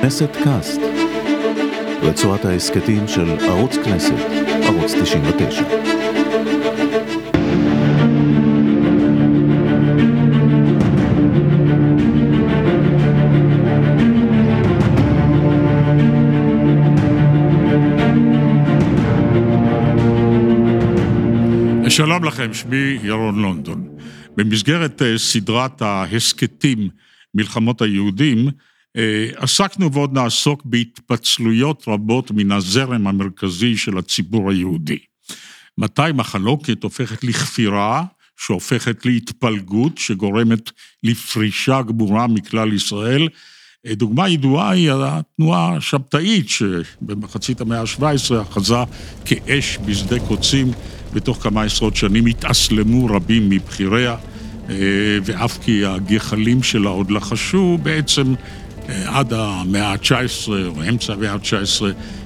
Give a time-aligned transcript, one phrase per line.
[0.00, 0.80] כנסת קאסט,
[2.02, 4.14] רצועת ההסכתים של ערוץ כנסת,
[4.62, 5.62] ערוץ 99.
[21.88, 23.88] שלום לכם, שמי ירון לונדון.
[24.36, 26.88] במסגרת אה, סדרת ההסכתים
[27.34, 28.48] מלחמות היהודים,
[29.36, 34.98] עסקנו ועוד נעסוק בהתפצלויות רבות מן הזרם המרכזי של הציבור היהודי.
[35.78, 38.04] מתי מחלוקת הופכת לכפירה,
[38.36, 40.70] שהופכת להתפלגות, שגורמת
[41.02, 43.28] לפרישה גמורה מכלל ישראל.
[43.86, 48.74] אה, דוגמה ידועה היא התנועה השבתאית, שבמחצית המאה ה-17 אחזה
[49.24, 50.72] כאש בשדה קוצים,
[51.12, 54.16] בתוך כמה עשרות שנים התאסלמו רבים מבכיריה,
[54.70, 54.74] אה,
[55.24, 58.34] ואף כי הגחלים שלה עוד לחשו, בעצם אה,
[59.06, 61.84] עד המאה ה-19, או אמצע המאה ה-19,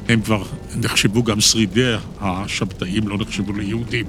[0.08, 0.42] הם כבר
[0.76, 4.06] נחשבו גם שרידי השבתאים, לא נחשבו ליהודים.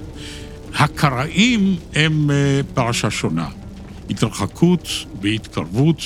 [0.73, 3.47] הקראים הם אה, פרשה שונה.
[4.09, 4.87] התרחקות
[5.21, 6.01] והתקרבות.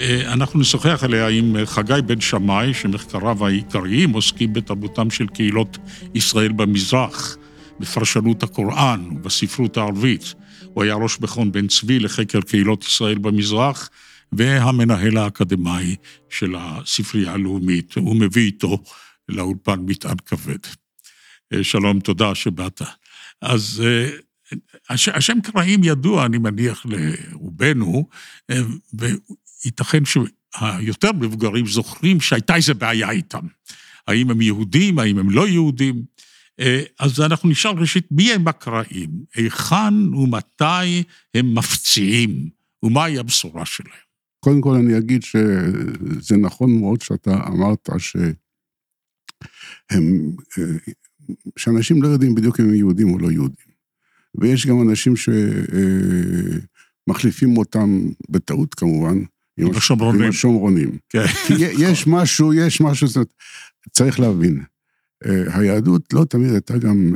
[0.00, 5.78] אה, אנחנו נשוחח עליה עם חגי בן שמאי, שמחקריו העיקריים עוסקים בתרבותם של קהילות
[6.14, 7.36] ישראל במזרח,
[7.80, 10.34] בפרשנות הקוראן ובספרות הערבית.
[10.74, 13.90] הוא היה ראש מכון בן צבי לחקר קהילות ישראל במזרח,
[14.32, 15.96] והמנהל האקדמאי
[16.30, 17.94] של הספרייה הלאומית.
[17.94, 18.82] הוא מביא איתו
[19.28, 20.58] לאולפן מטען כבד.
[21.52, 22.82] אה, שלום, תודה שבאת.
[23.42, 24.10] אז אה,
[24.90, 28.08] השם קראים ידוע, אני מניח, לרובנו,
[28.50, 28.60] אה,
[28.92, 33.46] וייתכן שהיותר מבוגרים זוכרים שהייתה איזו בעיה איתם.
[34.06, 36.18] האם הם יהודים, האם הם לא יהודים.
[36.98, 39.10] אז אנחנו נשאל ראשית, מי הם הקראים?
[39.34, 41.02] היכן ומתי
[41.34, 42.48] הם מפציעים?
[42.82, 44.07] ומהי הבשורה שלהם?
[44.40, 48.36] קודם כל אני אגיד שזה נכון מאוד שאתה אמרת שהם,
[51.56, 53.68] שאנשים לא יודעים בדיוק אם הם יהודים או לא יהודים.
[54.40, 55.14] ויש גם אנשים
[57.06, 59.18] שמחליפים אותם בטעות כמובן.
[59.58, 60.22] עם השומרונים.
[60.22, 60.98] עם השומרונים.
[61.08, 61.24] כן.
[61.78, 63.34] יש משהו, יש משהו, זאת
[63.92, 64.62] צריך להבין.
[65.24, 67.14] היהדות לא תמיד הייתה גם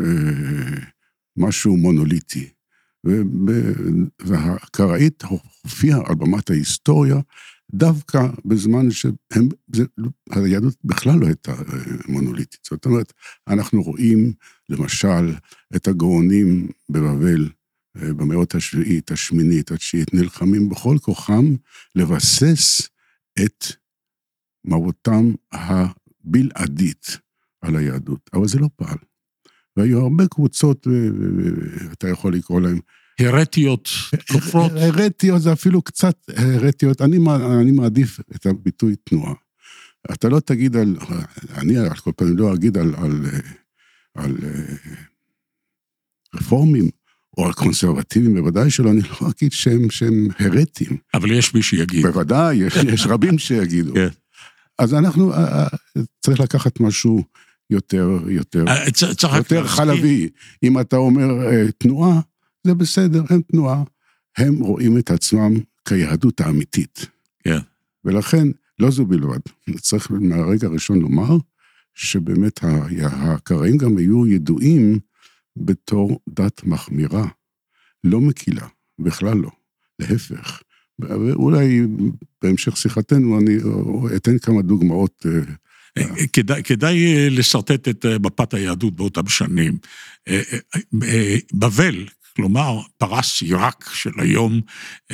[1.36, 2.48] משהו מונוליטי.
[4.20, 7.20] והקראית הופיעה על במת ההיסטוריה
[7.74, 9.84] דווקא בזמן שהם, זה,
[10.30, 11.58] היהדות בכלל לא הייתה אה,
[12.08, 12.60] מונוליטית.
[12.70, 13.12] זאת אומרת,
[13.48, 14.32] אנחנו רואים
[14.68, 15.34] למשל
[15.76, 17.48] את הגאונים בבבל
[17.96, 21.44] אה, במאות השביעית, השמינית, התשיעית, נלחמים בכל כוחם
[21.94, 22.88] לבסס
[23.44, 23.64] את
[24.64, 27.18] מהותם הבלעדית
[27.60, 28.98] על היהדות, אבל זה לא פעל.
[29.76, 30.86] והיו הרבה קבוצות,
[31.92, 32.78] אתה יכול לקרוא להן...
[33.20, 33.88] הרטיות,
[34.32, 34.72] כופרות.
[34.74, 37.00] הרטיות זה אפילו קצת הרטיות.
[37.00, 37.18] אני,
[37.60, 39.34] אני מעדיף את הביטוי תנועה.
[40.12, 40.96] אתה לא תגיד על,
[41.56, 43.26] אני על כל פנים לא אגיד על, על,
[44.14, 44.36] על
[46.34, 46.88] רפורמים
[47.38, 50.96] או על קונסרבטיבים, בוודאי שלא, אני לא אגיד שהם, שהם הרטים.
[51.14, 52.06] אבל יש מי שיגיד.
[52.06, 53.94] בוודאי, יש, יש רבים שיגידו.
[53.94, 54.08] כן.
[54.78, 55.32] אז אנחנו,
[56.20, 57.24] צריך לקחת משהו
[57.72, 60.28] יותר, יותר, אה, יותר חלבי.
[60.62, 62.20] אם אתה אומר אה, תנועה,
[62.66, 63.82] זה בסדר, הם תנועה.
[64.36, 65.52] הם רואים את עצמם
[65.88, 67.06] כיהדות האמיתית.
[67.44, 67.58] כן.
[68.04, 69.38] ולכן, לא זו בלבד,
[69.80, 71.36] צריך מהרגע הראשון לומר,
[71.94, 72.60] שבאמת
[73.02, 74.98] הקראים גם היו ידועים
[75.56, 77.28] בתור דת מחמירה,
[78.04, 78.66] לא מקילה,
[78.98, 79.50] בכלל לא,
[79.98, 80.62] להפך.
[80.98, 81.86] ואולי
[82.42, 83.56] בהמשך שיחתנו אני
[84.16, 85.54] אתן כמה דוגמאות אה,
[86.32, 89.78] כדאי, כדאי אה, לשרטט את אה, מפת היהדות באותם שנים.
[90.28, 90.42] אה,
[91.52, 94.60] בבל, כלומר, פרס עיראק של היום,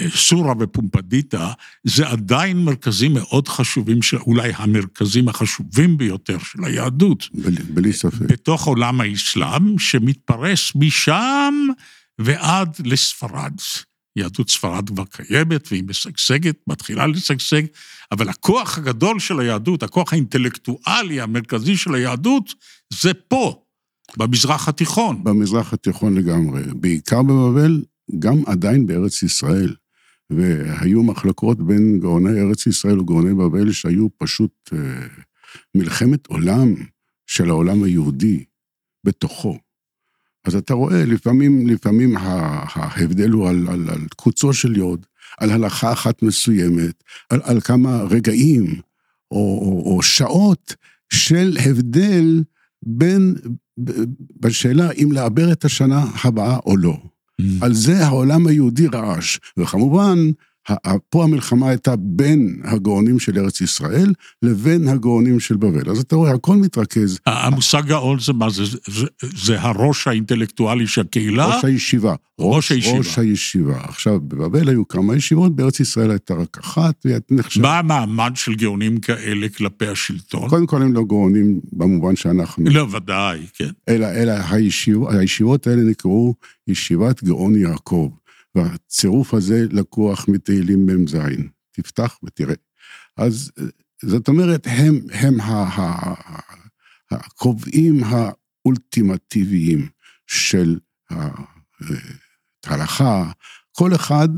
[0.09, 1.53] סורה ופומפדיטה,
[1.85, 7.29] זה עדיין מרכזים מאוד חשובים, אולי המרכזים החשובים ביותר של היהדות.
[7.35, 8.21] בלי, בלי ספק.
[8.21, 11.55] בתוך עולם האסלאם, שמתפרס משם
[12.19, 13.53] ועד לספרד.
[14.19, 17.63] יהדות ספרד כבר קיימת והיא משגשגת, מתחילה לשגשג,
[18.13, 22.55] אבל הכוח הגדול של היהדות, הכוח האינטלקטואלי המרכזי של היהדות,
[22.93, 23.63] זה פה,
[24.17, 25.25] במזרח התיכון.
[25.25, 26.63] במזרח התיכון לגמרי.
[26.75, 27.83] בעיקר בבבל,
[28.19, 29.75] גם עדיין בארץ ישראל.
[30.31, 35.07] והיו מחלקות בין גאוני ארץ ישראל וגאוני בבל שהיו פשוט אה,
[35.75, 36.75] מלחמת עולם
[37.27, 38.45] של העולם היהודי
[39.05, 39.59] בתוכו.
[40.45, 45.07] אז אתה רואה, לפעמים, לפעמים ההבדל הוא על, על, על קוצו של יוד,
[45.39, 48.81] על הלכה אחת מסוימת, על, על כמה רגעים
[49.31, 50.75] או, או, או שעות
[51.13, 52.43] של הבדל
[52.83, 53.35] בין,
[54.41, 56.97] בשאלה אם לעבר את השנה הבאה או לא.
[57.43, 57.45] Mm.
[57.61, 60.19] על זה העולם היהודי רעש, וכמובן,
[61.11, 64.13] פה המלחמה הייתה בין הגאונים של ארץ ישראל
[64.43, 65.91] לבין הגאונים של בבל.
[65.91, 67.19] אז אתה רואה, הכל מתרכז.
[67.27, 68.51] המושג גאון זה מה?
[68.51, 68.79] זה,
[69.23, 71.47] זה, הראש האינטלקטואלי של הקהילה?
[71.47, 72.15] ראש הישיבה.
[72.41, 72.99] ראש הישיבה.
[72.99, 73.81] ראש הישיבה.
[73.85, 77.63] עכשיו, בבבל היו כמה ישיבות, בארץ ישראל הייתה רק אחת, והיא נחשבת...
[77.63, 80.49] מה המעמד של גאונים כאלה כלפי השלטון?
[80.49, 82.65] קודם כל הם לא גאונים במובן שאנחנו...
[82.71, 83.71] לא, ודאי, כן.
[83.89, 86.35] אלא, אלא הישיב, הישיבות האלה נקראו
[86.69, 88.09] ישיבת גאון יעקב.
[88.55, 91.17] והצירוף הזה לקוח מתהילים מ"ז,
[91.73, 92.55] תפתח ותראה.
[93.17, 93.53] אז
[94.03, 95.37] זאת אומרת, הם, הם
[97.11, 99.89] הקובעים האולטימטיביים
[100.27, 100.79] של
[102.67, 103.31] ההלכה,
[103.73, 104.29] כל אחד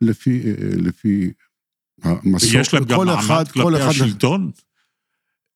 [0.00, 1.32] לפי, לפי
[2.02, 2.54] המסורת.
[2.54, 4.50] יש להם גם מעמד כלפי השלטון?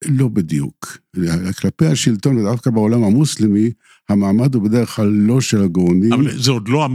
[0.05, 0.99] לא בדיוק.
[1.61, 3.71] כלפי השלטון, ודווקא בעולם המוסלמי,
[4.09, 6.13] המעמד הוא בדרך כלל לא של הגאונים.
[6.13, 6.89] אבל זה עוד לא,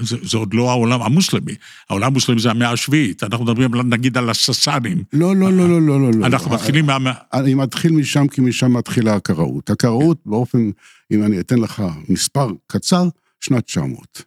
[0.00, 1.54] זה, זה עוד לא העולם המוסלמי.
[1.90, 3.22] העולם המוסלמי זה המאה השביעית.
[3.22, 5.02] אנחנו מדברים נגיד על הססנים.
[5.12, 6.26] לא, לא, לא, לא, לא, לא.
[6.26, 7.12] אנחנו מתחילים מה...
[7.32, 9.70] אני מתחיל משם, כי משם מתחילה הקראות.
[9.70, 10.70] הקראות באופן,
[11.10, 13.08] אם אני אתן לך מספר קצר,
[13.40, 14.22] שנת 900.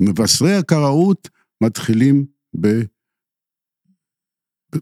[0.00, 1.28] מבשרי הקראות
[1.60, 2.24] מתחילים
[2.60, 2.82] ב...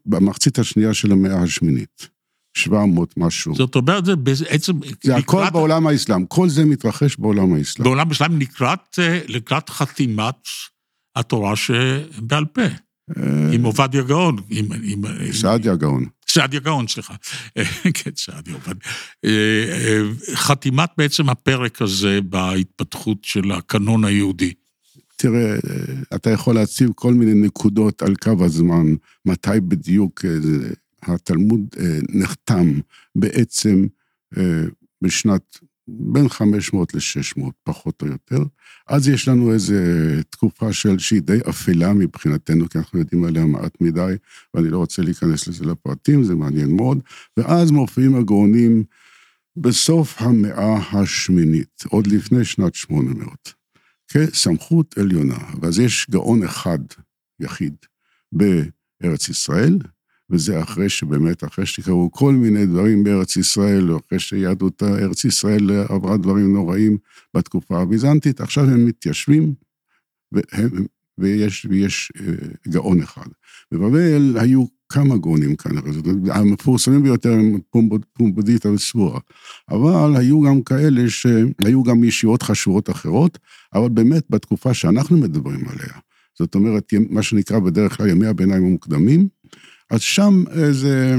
[0.06, 2.08] במחצית השנייה של המאה השמינית.
[2.56, 3.55] 700 משהו.
[3.55, 4.73] זאת אומרת, זה בעצם...
[5.02, 5.52] זה הכל לקראת...
[5.52, 7.85] בעולם האסלאם, כל זה מתרחש בעולם האסלאם.
[7.85, 8.99] בעולם האסלאם לקראת,
[9.29, 10.35] לקראת חתימת
[11.17, 12.62] התורה שבעל פה,
[13.52, 14.37] עם עובדיה גאון.
[14.50, 15.02] עם, עם,
[15.32, 16.06] סעדיה גאון.
[16.29, 17.14] סעדיה גאון, סליחה.
[17.94, 18.91] כן, סעדיה עובדיה.
[20.35, 24.52] חתימת בעצם הפרק הזה בהתפתחות של הקנון היהודי.
[25.16, 25.56] תראה,
[26.14, 28.94] אתה יכול להציב כל מיני נקודות על קו הזמן,
[29.26, 30.25] מתי בדיוק
[31.02, 31.61] התלמוד
[32.08, 32.81] נחתם
[33.16, 33.87] בעצם
[35.02, 35.58] בשנת
[35.88, 38.43] בין 500 ל-600, פחות או יותר.
[38.88, 39.75] אז יש לנו איזו
[40.31, 44.14] תקופה של שהיא די אפלה מבחינתנו, כי אנחנו יודעים עליה מעט מדי,
[44.55, 46.99] ואני לא רוצה להיכנס לזה לפרטים, זה מעניין מאוד.
[47.37, 48.84] ואז מופיעים הגאונים
[49.56, 53.63] בסוף המאה השמינית, עוד לפני שנת 800.
[54.09, 55.39] כסמכות עליונה.
[55.61, 56.79] ואז יש גאון אחד,
[57.41, 57.75] יחיד,
[58.33, 59.79] בארץ ישראל,
[60.31, 65.71] וזה אחרי שבאמת, אחרי שקרו כל מיני דברים בארץ ישראל, או אחרי שיהדות ארץ ישראל
[65.89, 66.99] עברה דברים נוראים
[67.37, 69.55] בתקופה הביזנטית, עכשיו הם מתיישבים,
[70.33, 70.87] והם,
[71.19, 72.32] ויש, ויש אה,
[72.69, 73.26] גאון אחד.
[73.72, 75.90] בבבל היו כמה גאונים כנראה,
[76.37, 77.58] המפורסמים ביותר הם
[78.12, 79.20] פומבדיטה וסבורה.
[79.70, 83.38] אבל היו גם כאלה שהיו גם ישיבות חשובות אחרות,
[83.75, 85.94] אבל באמת בתקופה שאנחנו מדברים עליה,
[86.38, 89.28] זאת אומרת, מה שנקרא בדרך כלל ימי הביניים המוקדמים,
[89.90, 91.17] אז שם זה,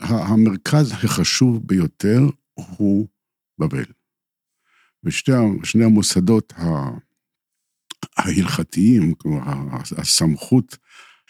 [0.00, 3.06] המרכז החשוב ביותר הוא
[3.58, 3.84] בבל.
[5.04, 6.52] ושני המוסדות
[8.16, 9.40] ההלכתיים, כלומר,
[9.96, 10.76] הסמכות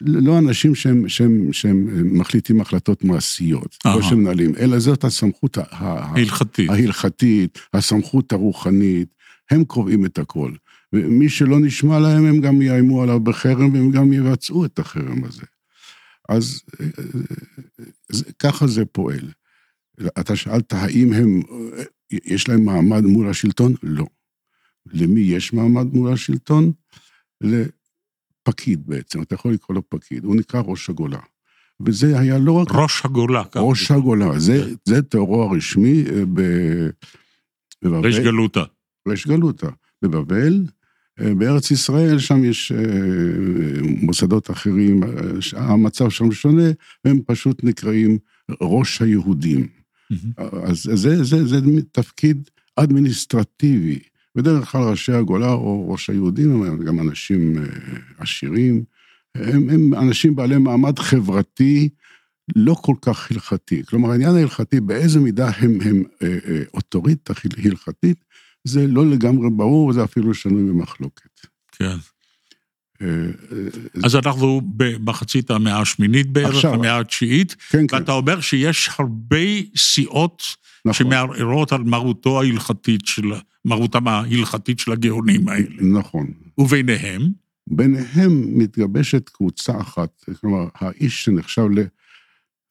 [0.01, 1.89] לא אנשים שהם, שהם, שהם
[2.19, 6.71] מחליטים החלטות מעשיות, לא שהם מנהלים, אלא זאת הסמכות ההלכתית.
[6.71, 9.09] ההלכתית, הסמכות הרוחנית,
[9.51, 10.53] הם קובעים את הכל.
[10.93, 15.43] ומי שלא נשמע להם, הם גם יאיימו עליו בחרם, והם גם יבצעו את החרם הזה.
[16.29, 16.63] אז
[18.39, 19.31] ככה זה פועל.
[20.21, 21.43] אתה שאלת, האם הם,
[22.11, 23.75] יש להם מעמד מול השלטון?
[23.83, 24.07] לא.
[24.93, 26.73] למי יש מעמד מול השלטון?
[28.43, 31.19] פקיד בעצם, אתה יכול לקרוא לו פקיד, הוא נקרא ראש הגולה.
[31.87, 32.69] וזה היה לא רק...
[32.71, 33.43] ראש הגולה.
[33.57, 36.41] ראש הגולה, זה, זה תיאורו הרשמי אה, ב...
[37.83, 38.07] בבבל.
[38.07, 38.65] ריש גלותא.
[39.09, 39.69] ריש גלותא.
[40.03, 40.65] בבבל,
[41.21, 42.79] אה, בארץ ישראל, שם יש אה,
[43.83, 45.01] מוסדות אחרים,
[45.57, 46.71] המצב שם שונה,
[47.05, 48.19] והם פשוט נקראים
[48.61, 49.69] ראש היהודים.
[50.13, 50.43] Mm-hmm.
[50.63, 51.61] אז זה, זה, זה
[51.93, 53.99] תפקיד אדמיניסטרטיבי.
[54.35, 57.65] בדרך כלל ראשי הגולה או ראש היהודים הם גם אנשים אה,
[58.19, 58.85] עשירים,
[59.35, 61.89] הם, הם אנשים בעלי מעמד חברתי
[62.57, 63.83] לא כל כך הלכתי.
[63.85, 67.33] כלומר, העניין ההלכתי, באיזה מידה הם, הם אה, אה, אוטוריטה
[67.65, 68.25] הלכתית,
[68.65, 71.41] זה לא לגמרי ברור, זה אפילו שנוי במחלוקת.
[71.73, 71.97] כן.
[74.05, 78.13] אז אנחנו במחצית המאה השמינית בערך, המאה התשיעית, כן, ואתה כן.
[78.13, 79.37] אומר שיש הרבה
[79.77, 80.43] סיעות
[80.85, 80.93] נכון.
[80.93, 83.33] שמערערות על מרותו ההלכתית של,
[83.65, 85.83] מרותם ההלכתית של הגאונים האלה.
[85.83, 86.27] נכון.
[86.59, 87.33] וביניהם?
[87.67, 91.83] ביניהם מתגבשת קבוצה אחת, כלומר, האיש שנחשב ל...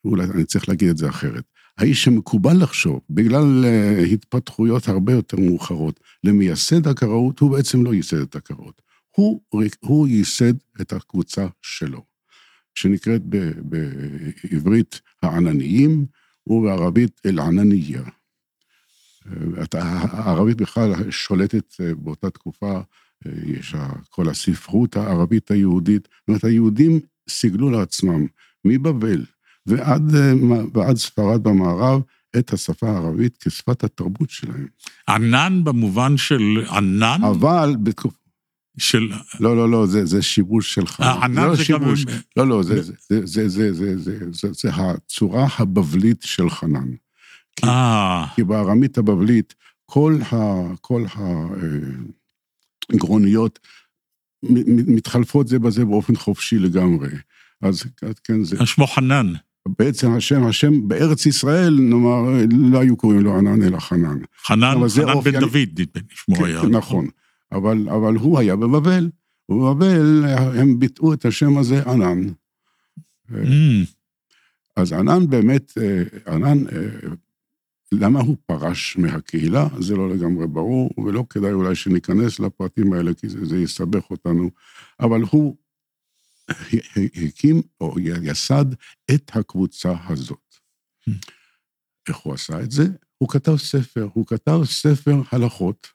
[0.05, 1.43] אולי אני צריך להגיד את זה אחרת.
[1.77, 8.21] האיש שמקובל לחשוב, בגלל אה, התפתחויות הרבה יותר מאוחרות, למייסד הקראות, הוא בעצם לא ייסד
[8.21, 8.81] את הקראות.
[9.15, 9.41] הוא,
[9.79, 12.03] הוא ייסד את הקבוצה שלו,
[12.75, 13.21] שנקראת
[13.62, 16.05] בעברית הענניים,
[16.47, 18.03] ובערבית אל-ענניה.
[19.74, 22.82] הערבית בכלל שולטת אה, באותה תקופה
[23.25, 23.75] יש
[24.10, 26.01] כל הספרות הערבית היהודית.
[26.01, 27.00] זאת אומרת, היהודים
[27.30, 28.25] סיגלו לעצמם
[28.65, 29.25] מבבל
[29.65, 30.12] ועד,
[30.74, 32.01] ועד ספרד במערב
[32.39, 34.68] את השפה הערבית כשפת התרבות שלהם.
[35.10, 37.20] ענן במובן של ענן?
[37.24, 38.18] אבל בתקופה...
[38.77, 39.12] של...
[39.39, 41.01] לא, לא, לא, זה, זה שיבוש שלך.
[41.01, 42.06] אה, ענן לא זה שיבוש.
[42.06, 42.13] גם...
[42.38, 46.92] לא, לא, זה, זה, זה, זה, זה, זה, זה, זה, זה הצורה הבבלית של חנן.
[47.55, 49.53] כי, אה, כי בארמית הבבלית,
[49.86, 50.36] כל ה...
[50.81, 51.05] כל
[52.89, 53.60] הגרוניות
[54.88, 57.10] מתחלפות זה בזה באופן חופשי לגמרי.
[57.62, 57.83] אז
[58.24, 58.65] כן, זה...
[58.65, 59.33] שמו חנן.
[59.79, 64.17] בעצם השם, השם בארץ ישראל, נאמר, לא היו קוראים לו ענן אלא חנן.
[64.45, 66.62] חנן, חנן בן אופייני- דוד, נדמה לי שמו כן, היה.
[66.63, 67.07] נכון,
[67.51, 69.10] אבל, אבל הוא היה בבבל,
[69.50, 70.24] ובבבל
[70.60, 72.27] הם ביטאו את השם הזה ענן.
[73.31, 73.36] Mm,
[74.75, 77.10] אז ענן באמת, אה, ענן, אה,
[78.00, 79.67] למה הוא פרש מהקהילה?
[79.79, 84.50] זה לא לגמרי ברור, ולא כדאי אולי שניכנס לפרטים האלה, כי זה, זה יסבך אותנו,
[85.00, 85.55] אבל הוא
[87.25, 88.65] הקים או יסד
[89.15, 90.55] את הקבוצה הזאת.
[92.09, 92.83] איך הוא עשה את זה?
[93.17, 95.88] הוא כתב ספר, הוא כתב ספר הלכות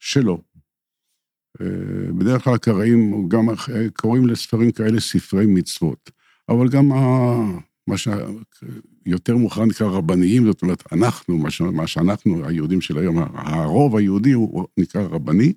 [0.00, 0.42] שלו.
[1.60, 3.54] אה, בדרך כלל קראים, גם אה,
[3.96, 6.10] קוראים לספרים כאלה ספרי מצוות,
[6.48, 6.98] אבל גם ה...
[7.86, 11.60] מה שיותר מאוחר נקרא רבניים, זאת אומרת, אנחנו, מה, ש...
[11.60, 15.52] מה שאנחנו, היהודים של היום, הרוב היהודי הוא נקרא רבני,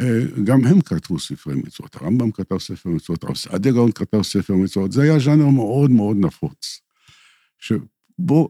[0.00, 1.96] אה, גם הם כתבו ספרי מצוות.
[1.96, 6.80] הרמב"ם כתב ספר מצוות, סעדיה גאון כתב ספר מצוות, זה היה ז'אנר מאוד מאוד נפוץ.
[7.58, 8.48] שבו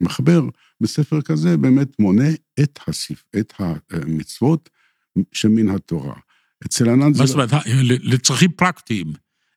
[0.00, 0.42] המחבר
[0.80, 2.28] בספר כזה באמת מונה
[2.60, 3.22] את, הספ...
[3.38, 3.52] את
[3.90, 4.70] המצוות
[5.32, 6.14] שמן התורה.
[6.66, 7.46] אצל ענן זה מה לא...
[7.46, 7.66] זאת אומרת,
[8.02, 9.12] לצרכים פרקטיים,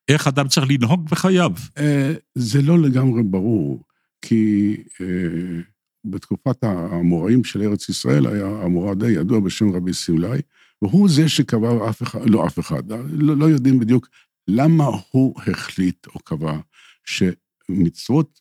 [0.07, 1.51] איך אדם צריך לנהוג בחייו.
[1.77, 3.83] אה, זה לא לגמרי ברור,
[4.21, 5.61] כי אה,
[6.05, 10.41] בתקופת האמוראים של ארץ ישראל היה אמורא די ידוע בשם רבי סמלי,
[10.81, 14.09] והוא זה שקבע אף אחד, לא אף אחד, לא, לא יודעים בדיוק
[14.47, 16.59] למה הוא החליט או קבע
[17.05, 18.39] שמצוות,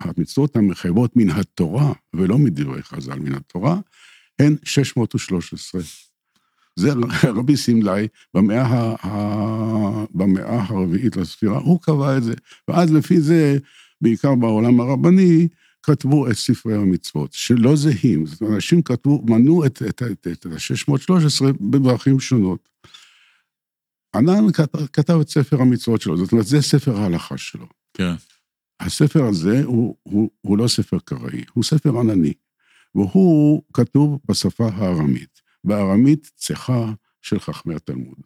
[0.00, 3.80] המצוות המחייבות מן התורה, ולא מדברי חז"ל מן התורה,
[4.38, 5.82] הן 613.
[6.78, 6.92] זה
[7.38, 10.04] רבי סמלי, במאה, ה...
[10.14, 12.34] במאה הרביעית לספירה, הוא קבע את זה.
[12.68, 13.58] ואז לפי זה,
[14.00, 15.48] בעיקר בעולם הרבני,
[15.82, 18.26] כתבו את ספרי המצוות, שלא זהים.
[18.26, 22.68] זאת אומרת, אנשים כתבו, מנו את, את, את, את ה-613 בדרכים שונות.
[24.14, 27.66] ענן כתב, כתב את ספר המצוות שלו, זאת אומרת, זה ספר ההלכה שלו.
[27.94, 28.14] כן.
[28.80, 32.32] הספר הזה הוא, הוא, הוא לא ספר קראי, הוא ספר ענני,
[32.94, 38.18] והוא כתוב בשפה הארמית, בארמית צחה של חכמי התלמוד.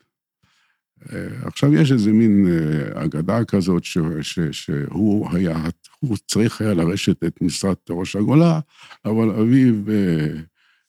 [1.13, 5.65] אה, עכשיו, יש איזה מין אה, אגדה כזאת ש, ש, שהוא היה,
[6.01, 8.61] הוא צריך היה לרשת את משרת ראש הגולה,
[9.05, 10.27] אבל אביו אה,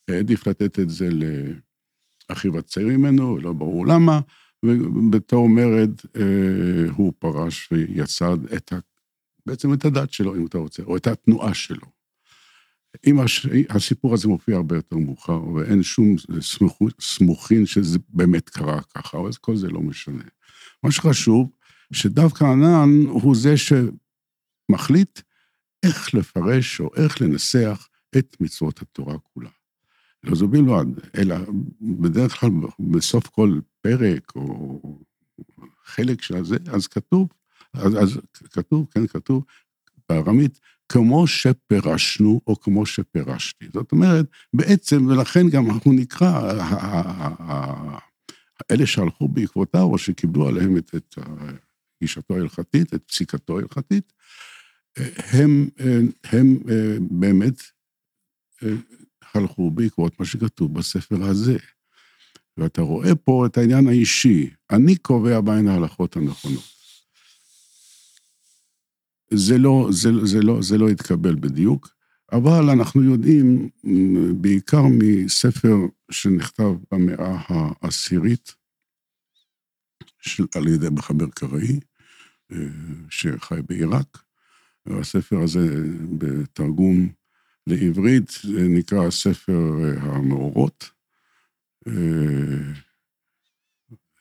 [0.08, 1.10] העדיף לתת את זה
[2.30, 4.20] לאחיו הצעיר ממנו, לא ברור למה,
[4.66, 5.92] ובתור מרד
[6.96, 8.80] הוא פרש ויסד את ה...
[9.46, 12.03] בעצם את הדת שלו, אם אתה רוצה, או את התנועה שלו.
[13.08, 13.48] אם הש...
[13.70, 16.82] הסיפור הזה מופיע הרבה יותר מאוחר, ואין שום סמוכ...
[17.02, 20.24] סמוכין שזה באמת קרה ככה, אבל כל זה לא משנה.
[20.84, 21.50] מה שחשוב,
[21.94, 25.20] שדווקא ענן הוא זה שמחליט
[25.84, 29.50] איך לפרש או איך לנסח את מצוות התורה כולה.
[30.24, 30.86] לא זו בלבד,
[31.18, 31.36] אלא
[31.82, 34.98] בדרך כלל בסוף כל פרק או
[35.84, 37.30] חלק של זה, אז כתוב,
[37.74, 38.20] אז, אז
[38.52, 39.44] כתוב, כן, כתוב
[40.10, 40.60] בארמית,
[40.94, 43.66] כמו שפירשנו או כמו שפירשתי.
[43.74, 46.54] זאת אומרת, בעצם, ולכן גם אנחנו נקרא,
[48.72, 51.16] אלה שהלכו בעקבותיו או שקיבלו עליהם את, את
[52.02, 54.14] גישתו ההלכתית, את פסיקתו ההלכתית,
[55.18, 55.70] הם,
[56.24, 56.60] הם
[57.10, 57.62] באמת
[59.34, 61.58] הלכו בעקבות מה שכתוב בספר הזה.
[62.58, 66.83] ואתה רואה פה את העניין האישי, אני קובע בהן ההלכות הנכונות.
[69.36, 71.90] זה לא, זה, זה, לא, זה לא התקבל בדיוק,
[72.32, 73.70] אבל אנחנו יודעים,
[74.42, 75.76] בעיקר מספר
[76.12, 78.56] שנכתב במאה העשירית,
[80.22, 81.80] של, על ידי מחבר קראי,
[83.10, 84.24] שחי בעיראק,
[84.86, 85.68] והספר הזה
[86.18, 87.10] בתרגום
[87.68, 88.32] לעברית
[88.70, 89.72] נקרא ספר
[90.02, 90.90] המאורות,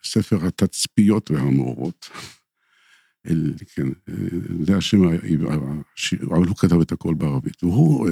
[0.03, 2.09] ספר התצפיות והמאורות.
[3.29, 3.87] אל, כן,
[4.63, 5.03] זה השם,
[6.21, 7.63] אבל הוא כתב את הכל בערבית.
[7.63, 8.09] והוא,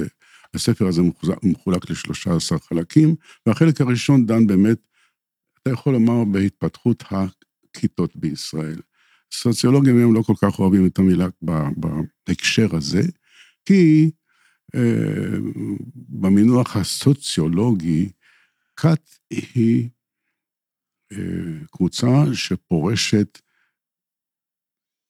[0.54, 1.02] הספר הזה
[1.42, 3.14] מחולק לשלושה עשר חלקים,
[3.46, 4.78] והחלק הראשון דן באמת,
[5.62, 8.80] אתה יכול לומר, בהתפתחות הכיתות בישראל.
[9.32, 11.26] סוציולוגים היום לא כל כך אוהבים את המילה
[12.26, 13.02] בהקשר הזה,
[13.64, 14.10] כי
[14.74, 15.38] אה,
[16.08, 18.10] במינוח הסוציולוגי,
[18.76, 19.88] כת היא
[21.12, 23.38] אה, קבוצה שפורשת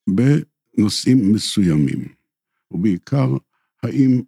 [0.09, 2.05] בנושאים מסוימים,
[2.71, 3.37] ובעיקר,
[3.83, 4.21] האם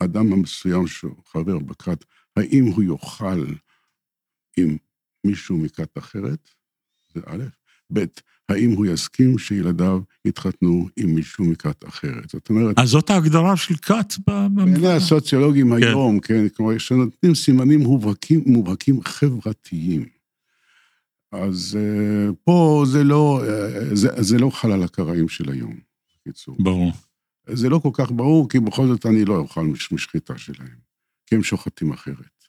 [0.00, 2.04] האדם המסוים שהוא חבר בכת,
[2.36, 3.46] האם הוא יוכל
[4.56, 4.76] עם
[5.24, 6.48] מישהו מכת אחרת,
[7.14, 7.44] זה א',
[7.92, 8.04] ב',
[8.48, 12.30] האם הוא יסכים שילדיו יתחתנו עם מישהו מכת אחרת.
[12.30, 12.78] זאת אומרת...
[12.78, 14.14] אז זאת ההגדרה של כת
[14.54, 15.82] בעיני הסוציולוגים כן.
[15.82, 20.19] היום, כן, כלומר, שנותנים סימנים מובהקים, מובהקים חברתיים.
[21.32, 25.76] אז uh, פה זה לא, uh, זה, זה לא חל על הקראים של היום,
[26.16, 26.56] בקיצור.
[26.58, 26.92] ברור.
[27.46, 30.78] זה לא כל כך ברור, כי בכל זאת אני לא אוכל משחיטה שלהם,
[31.26, 32.44] כי הם שוחטים אחרת.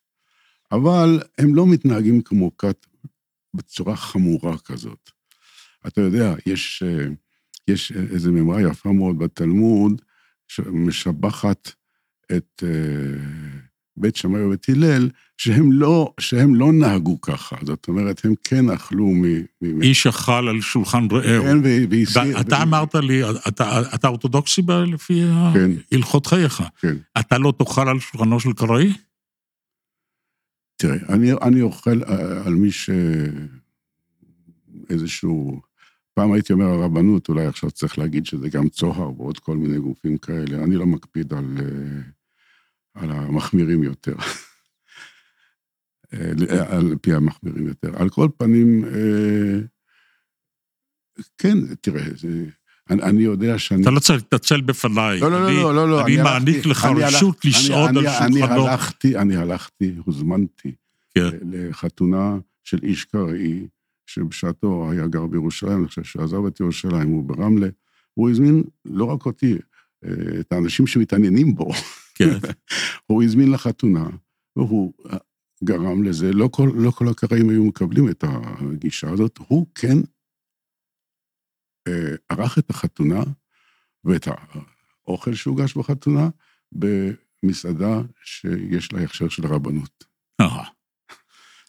[0.72, 2.86] אבל הם לא מתנהגים כמו כת
[3.54, 5.10] בצורה חמורה כזאת.
[5.88, 7.06] אתה יודע, יש, אה,
[7.68, 10.02] יש איזו מימרה יפה מאוד בתלמוד,
[10.48, 11.72] שמשבחת
[12.38, 13.62] את אה,
[13.98, 17.56] בית שמאי ובית הלל, שהם לא, שהם לא נהגו ככה.
[17.66, 19.24] זאת אומרת, הם כן אכלו מ...
[19.62, 21.44] מ איש אכל על שולחן רעהו.
[21.44, 21.58] כן,
[21.90, 22.42] והסיר...
[22.42, 22.64] אתה ו...
[22.64, 25.72] אמרת לי, אתה, אתה אורתודוקסי לפי כן.
[25.92, 26.64] הלכות חייך.
[26.80, 26.96] כן.
[27.20, 28.94] אתה לא תאכל על שולחנו של קראי?
[30.76, 32.90] תראה, אני, אני אוכל אה, על מי ש...
[34.90, 35.62] איזשהו...
[36.14, 40.18] פעם הייתי אומר הרבנות, אולי עכשיו צריך להגיד שזה גם צוהר ועוד כל מיני גופים
[40.18, 40.64] כאלה.
[40.64, 42.02] אני לא מקפיד על, אה,
[42.94, 44.16] על המחמירים יותר.
[46.14, 48.02] אה, על פי המחמירים יותר.
[48.02, 48.86] על כל פנים,
[51.38, 52.46] כן, תראה, זה...
[52.90, 53.82] אני, אני יודע שאני...
[53.82, 55.20] אתה לא צריך להתנצל בפניי.
[55.20, 56.06] לא, לא, לא, לא, לא.
[56.06, 58.26] אני מעניק לך רשות לשעוד על שולחנו.
[58.26, 60.72] אני הלכתי, אני הלכתי, הוזמנתי
[61.16, 61.30] כן.
[61.52, 63.68] לחתונה של איש קראי,
[64.06, 67.68] שבשעתו היה גר בירושלים, אני חושב שעזב את ירושלים, הוא ברמלה.
[68.14, 69.58] הוא הזמין לא רק אותי,
[70.06, 71.72] אה, את האנשים שמתעניינים בו.
[72.16, 72.38] כן.
[73.08, 74.10] הוא הזמין לחתונה,
[74.56, 74.94] והוא
[75.64, 79.98] גרם לזה, לא כל, לא כל הקראים היו מקבלים את הגישה הזאת, הוא כן
[81.88, 83.24] אה, ערך את החתונה
[84.04, 84.28] ואת
[85.08, 86.30] האוכל שהוגש בחתונה
[86.72, 90.04] במסעדה שיש לה הכשר של הרבנות.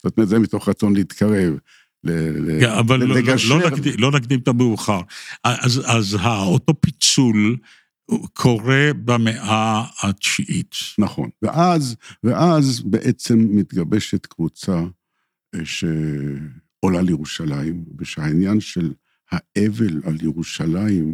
[0.03, 1.53] זאת אומרת, זה מתוך רצון להתקרב.
[2.59, 3.15] כן, אבל לא, לא,
[3.49, 5.01] לא, נקדים, לא נקדים את המאוחר.
[5.43, 7.57] אז, אז אותו פיצול
[8.33, 10.75] קורה במאה התשיעית.
[10.99, 14.83] נכון, ואז, ואז בעצם מתגבשת קבוצה
[15.55, 18.93] אה, שעולה לירושלים, ושהעניין של
[19.31, 21.13] האבל על ירושלים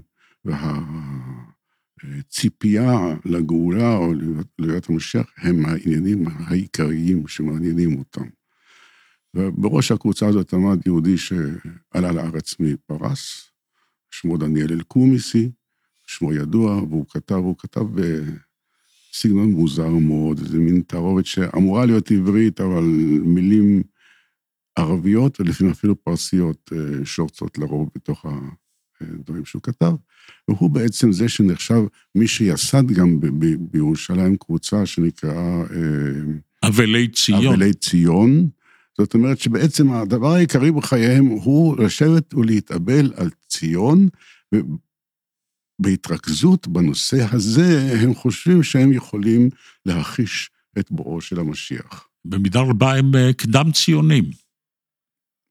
[2.03, 4.13] והציפייה לגאולה או
[4.59, 8.25] להיות המשיח הם העניינים העיקריים שמעניינים אותם.
[9.33, 13.51] ובראש הקבוצה הזאת עמד יהודי שעלה לארץ מפרס,
[14.11, 15.51] שמו דניאל אלקומיסי,
[16.09, 22.61] שמו ידוע, והוא כתב, הוא כתב בסגנון מוזר מאוד, איזה מין תערובת שאמורה להיות עברית,
[22.61, 22.83] אבל
[23.23, 23.83] מילים
[24.75, 28.25] ערביות ולפעמים אפילו פרסיות אה, שורצות לרוב בתוך
[29.01, 29.91] הדברים שהוא כתב.
[30.47, 31.81] והוא בעצם זה שנחשב
[32.15, 33.19] מי שיסד גם
[33.59, 35.61] בירושלים קבוצה שנקראה...
[35.61, 37.45] אה, אבלי ציון.
[37.45, 38.49] אבלי ציון.
[38.97, 44.09] זאת אומרת שבעצם הדבר העיקרי בחייהם הוא לשבת ולהתאבל על ציון,
[45.79, 49.49] ובהתרכזות בנושא הזה הם חושבים שהם יכולים
[49.85, 52.07] להכיש את בואו של המשיח.
[52.25, 54.23] במידה רבה הם אה, קדם ציונים.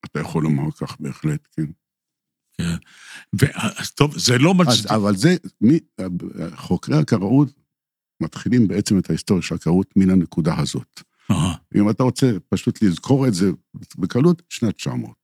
[0.06, 1.66] אתה יכול לומר כך בהחלט, כן.
[2.58, 2.76] כן.
[3.94, 4.86] טוב, זה לא מצ...
[4.86, 5.78] אבל זה, מי,
[6.56, 7.48] חוקרי הקראות
[8.22, 11.00] מתחילים בעצם את ההיסטוריה של הקראות מן הנקודה הזאת.
[11.76, 13.50] אם אתה רוצה פשוט לזכור את זה
[13.98, 15.17] בקלות, שנת 900.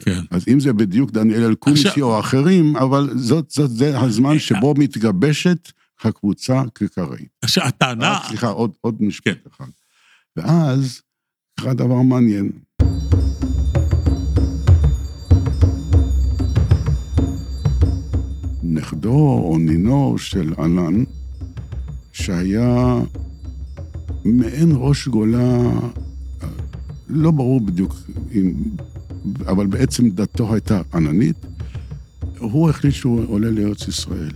[0.00, 0.20] כן.
[0.30, 2.04] אז אם זה בדיוק דניאל אלקומיסי עכשיו...
[2.04, 5.72] או אחרים, אבל זאת, זאת, זה הזמן אה, שבו מתגבשת
[6.04, 7.28] הקבוצה כקראית.
[7.42, 8.12] עכשיו, הטענה...
[8.12, 9.50] אה, סליחה, עוד, עוד משפט כן.
[9.50, 9.70] אחד.
[10.36, 11.00] ואז
[11.60, 12.50] קרה דבר מעניין.
[18.62, 21.04] נכדו או נינו של ענן,
[22.12, 22.96] שהיה
[24.24, 25.62] מעין ראש גולה,
[27.08, 27.94] לא ברור בדיוק,
[28.32, 28.52] אם,
[29.46, 31.36] אבל בעצם דתו הייתה עננית,
[32.38, 34.32] הוא החליט שהוא עולה לארץ ישראל.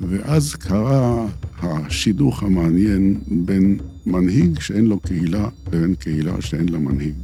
[0.00, 1.26] ואז קרה
[1.62, 7.14] השידוך המעניין בין מנהיג שאין לו קהילה לבין קהילה שאין לה מנהיג.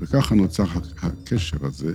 [0.00, 0.64] וככה נוצר
[1.02, 1.94] הקשר הזה,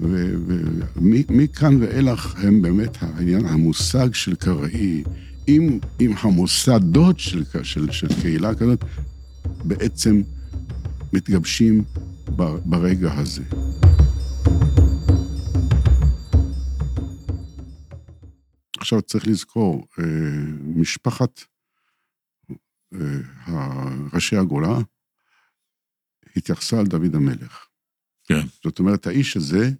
[0.00, 5.02] ומכאן ואילך הם באמת העניין, המושג של קראי,
[5.46, 8.84] עם, עם המוסדות של, של, של קהילה כזאת,
[9.64, 10.22] בעצם
[11.12, 11.84] מתגבשים
[12.64, 13.42] ברגע הזה.
[18.78, 20.04] עכשיו צריך לזכור, אה,
[20.76, 21.40] משפחת
[22.94, 24.78] אה, ראשי הגולה
[26.36, 27.66] התייחסה על דוד המלך.
[28.24, 28.46] כן.
[28.64, 29.70] זאת אומרת, האיש הזה,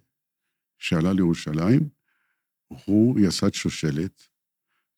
[0.77, 1.89] שעלה לירושלים,
[2.67, 4.23] הוא יסד שושלת,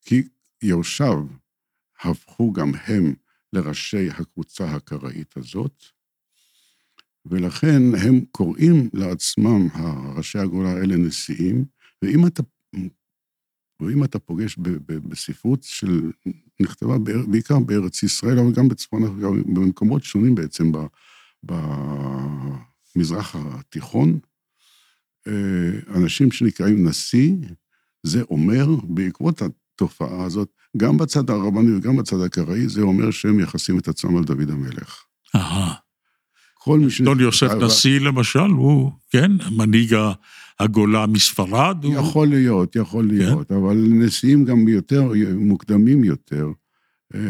[0.02, 0.24] כי
[0.62, 1.28] יורשיו
[2.02, 3.13] הפכו גם הם
[3.54, 5.84] לראשי הקבוצה הקראית הזאת,
[7.26, 9.68] ולכן הם קוראים לעצמם,
[10.16, 11.66] ראשי הגולה האלה, נשיאים,
[12.02, 12.44] ואם אתה,
[13.80, 16.12] ואם אתה פוגש ב, ב, בספרות של,
[16.60, 19.22] נכתבה בעיקר בארץ ישראל, אבל גם בצפון,
[19.54, 20.72] במקומות שונים בעצם
[22.96, 24.20] במזרח התיכון,
[25.28, 27.36] אה, אנשים שנקראים נשיא,
[28.04, 33.80] זה אומר, בעקבות התופעה הזאת, גם בצד הרבני וגם בצד הקראי, זה אומר שהם מייחסים
[33.80, 35.04] את עצמם על דוד המלך.
[35.36, 35.83] אהה.
[36.63, 37.02] כל מי ש...
[37.02, 39.95] דון יוסף נשיא למשל, הוא, כן, מנהיג
[40.60, 41.86] הגולה מספרד.
[41.86, 42.36] יכול הוא...
[42.36, 43.15] להיות, יכול כן.
[43.15, 43.56] להיות, כן?
[43.56, 46.47] אבל נשיאים גם יותר, מוקדמים יותר,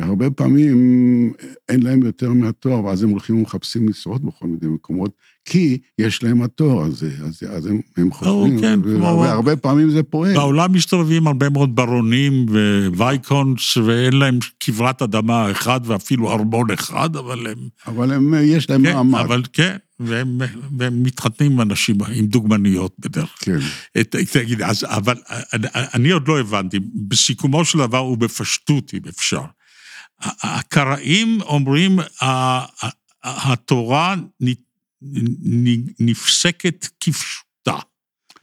[0.01, 1.33] הרבה פעמים
[1.69, 5.11] אין להם יותר מהתואר, ואז הם הולכים ומחפשים משרות בכל מיני מקומות,
[5.45, 10.33] כי יש להם התואר הזה, אז, אז הם, הם חושבים, כן, והרבה פעמים זה פועל.
[10.33, 12.45] בעולם מסתובבים הרבה מאוד ברונים
[12.95, 17.57] ווייקונס, ואין להם כברת אדמה אחד ואפילו ארמון אחד, אבל הם...
[17.87, 19.19] אבל הם, יש להם כן, מעמד.
[19.19, 20.41] אבל כן, והם,
[20.77, 23.59] והם מתחתנים עם אנשים, עם דוגמניות בדרך כלל.
[23.93, 24.03] כן.
[24.31, 25.15] תגיד, אז, אבל
[25.53, 29.43] אני, אני עוד לא הבנתי, בסיכומו של דבר ובפשטות, אם אפשר.
[30.23, 31.99] הקראים אומרים,
[33.23, 34.15] התורה
[35.99, 37.77] נפסקת כפשוטה.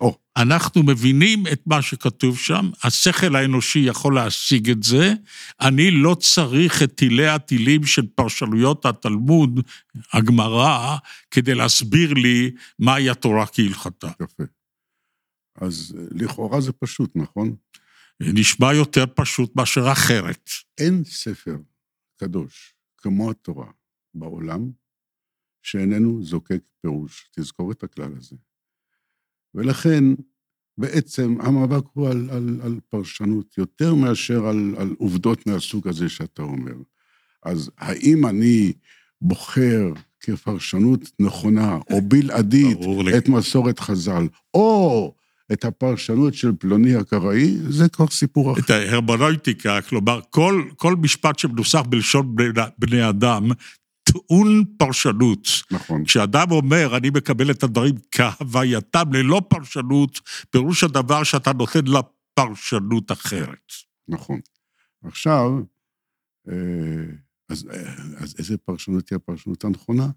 [0.04, 0.06] Oh.
[0.36, 5.14] אנחנו מבינים את מה שכתוב שם, השכל האנושי יכול להשיג את זה,
[5.60, 9.60] אני לא צריך את טילי הטילים של פרשנויות התלמוד,
[10.12, 10.96] הגמרא,
[11.30, 14.10] כדי להסביר לי מהי התורה כהלכתה.
[14.22, 14.42] יפה.
[15.60, 17.54] אז לכאורה זה פשוט, נכון?
[18.20, 20.50] נשמע יותר פשוט מאשר אחרת.
[20.78, 21.56] אין ספר
[22.20, 23.70] קדוש כמו התורה
[24.14, 24.70] בעולם,
[25.62, 27.30] שאיננו זוקק פירוש.
[27.32, 28.36] תזכור את הכלל הזה.
[29.54, 30.04] ולכן,
[30.78, 36.42] בעצם המאבק הוא על, על, על פרשנות יותר מאשר על, על עובדות מהסוג הזה שאתה
[36.42, 36.74] אומר.
[37.42, 38.72] אז האם אני
[39.20, 42.78] בוחר כפרשנות נכונה או בלעדית
[43.18, 45.14] את מסורת חז"ל, או
[45.52, 48.60] את הפרשנות של פלוני הקראי, זה כבר סיפור אחר.
[48.60, 53.48] את ההרמונויטיקה, כלומר, כל, כל משפט שמנוסח בלשון בני, בני אדם,
[54.02, 55.48] טעון פרשנות.
[55.70, 56.04] נכון.
[56.04, 62.00] כשאדם אומר, אני מקבל את הדברים כהווייתם ללא פרשנות, פירוש הדבר שאתה נותן לה
[62.34, 63.72] פרשנות אחרת.
[64.08, 64.40] נכון.
[65.04, 65.50] עכשיו,
[66.48, 66.54] אה,
[67.48, 67.68] אז,
[68.16, 70.08] אז איזה פרשנות תהיה הפרשנות הנכונה?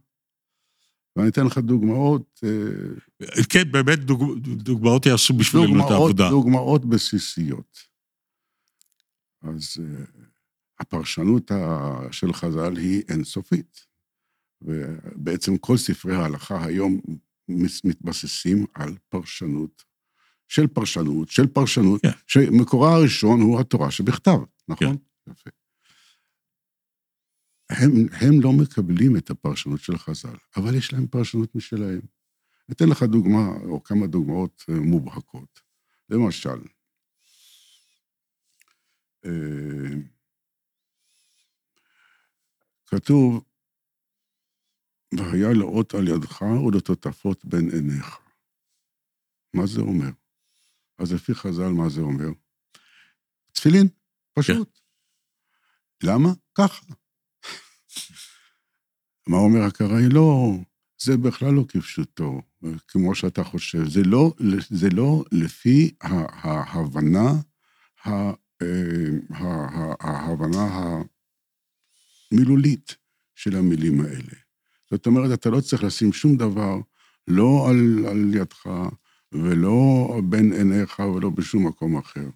[1.16, 2.40] ואני אתן לך דוגמאות.
[2.44, 6.30] אה, כן, באמת דוג, דוגמאות יעשו בשבילנו את העבודה.
[6.30, 7.78] דוגמאות בסיסיות.
[9.42, 10.04] אז אה,
[10.80, 11.52] הפרשנות
[12.12, 13.86] של חז"ל היא אינסופית.
[14.62, 17.00] ובעצם כל ספרי ההלכה היום
[17.84, 19.84] מתבססים על פרשנות
[20.48, 22.12] של פרשנות של פרשנות, כן.
[22.28, 24.98] שמקורה הראשון הוא התורה שבכתב, נכון?
[24.98, 25.32] כן.
[25.32, 25.50] יפה.
[27.70, 32.02] הם, הם לא מקבלים את הפרשנות של חז"ל, אבל יש להם פרשנות משלהם.
[32.72, 35.60] אתן לך דוגמה, או כמה דוגמאות אה, מובהקות.
[36.10, 36.60] למשל,
[39.26, 39.96] אה,
[42.86, 43.44] כתוב,
[45.18, 48.18] והיה לאות על ידך ולטוטפות בין עיניך.
[49.54, 50.10] מה זה אומר?
[50.98, 52.30] אז לפי חז"ל, מה זה אומר?
[53.52, 53.88] תפילין,
[54.34, 54.80] פשוט.
[56.00, 56.08] כן.
[56.08, 56.30] למה?
[56.56, 56.86] ככה.
[59.28, 60.10] מה אומר הקראי?
[60.10, 60.54] לא,
[61.02, 62.42] זה בכלל לא כפשוטו,
[62.88, 63.90] כמו שאתה חושב.
[63.90, 64.34] זה לא,
[64.70, 67.32] זה לא לפי ההבנה,
[68.08, 68.32] אה,
[70.00, 70.96] ההבנה
[72.32, 72.96] המילולית
[73.36, 74.34] של המילים האלה.
[74.92, 76.78] זאת אומרת, אתה לא צריך לשים שום דבר,
[77.28, 78.70] לא על, על ידך,
[79.32, 82.30] ולא בין עיניך, ולא בשום מקום אחר.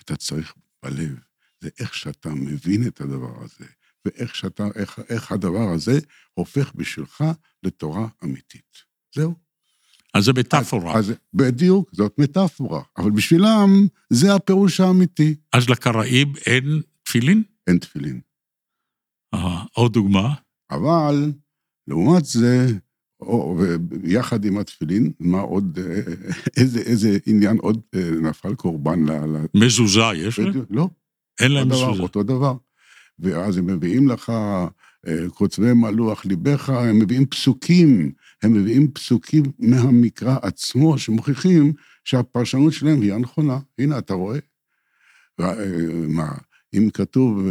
[0.00, 1.18] אתה צריך בלב.
[1.60, 3.66] זה איך שאתה מבין את הדבר הזה.
[4.04, 5.98] ואיך שאתה, איך, איך הדבר הזה
[6.34, 7.24] הופך בשבילך
[7.62, 8.76] לתורה אמיתית.
[9.14, 9.34] זהו.
[10.14, 10.98] אז זה מטאפורה.
[10.98, 12.82] אז, אז בדיוק, זאת מטאפורה.
[12.98, 15.34] אבל בשבילם זה הפירוש האמיתי.
[15.52, 17.42] אז לקראים אין תפילין?
[17.66, 18.20] אין תפילין.
[19.34, 20.34] אה, עוד דוגמה?
[20.70, 21.32] אבל,
[21.88, 22.66] לעומת זה,
[23.20, 23.58] או,
[23.90, 25.78] ויחד עם התפילין, מה עוד,
[26.56, 29.46] איזה, איזה עניין עוד אה, נפל קורבן ל...
[29.54, 30.64] מזוזה יש להם?
[30.70, 30.88] לא.
[31.40, 32.02] אין להם מזוזה.
[32.02, 32.56] אותו דבר.
[33.20, 34.32] ואז הם מביאים לך
[35.06, 41.72] אה, קוצבי מלוח ליבך, הם מביאים פסוקים, הם מביאים פסוקים מהמקרא עצמו, שמוכיחים
[42.04, 43.58] שהפרשנות שלהם היא הנכונה.
[43.78, 44.38] הנה, אתה רואה?
[45.40, 45.54] אה,
[46.08, 46.32] מה,
[46.74, 47.46] אם כתוב,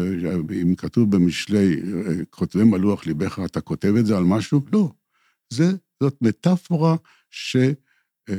[0.61, 1.81] אם כתוב במשלי,
[2.29, 4.61] כותבי מלוח ליבך, אתה כותב את זה על משהו?
[4.73, 4.91] לא.
[5.49, 5.71] זה,
[6.03, 6.95] זאת מטאפורה
[7.29, 7.57] ש...
[8.29, 8.35] אה,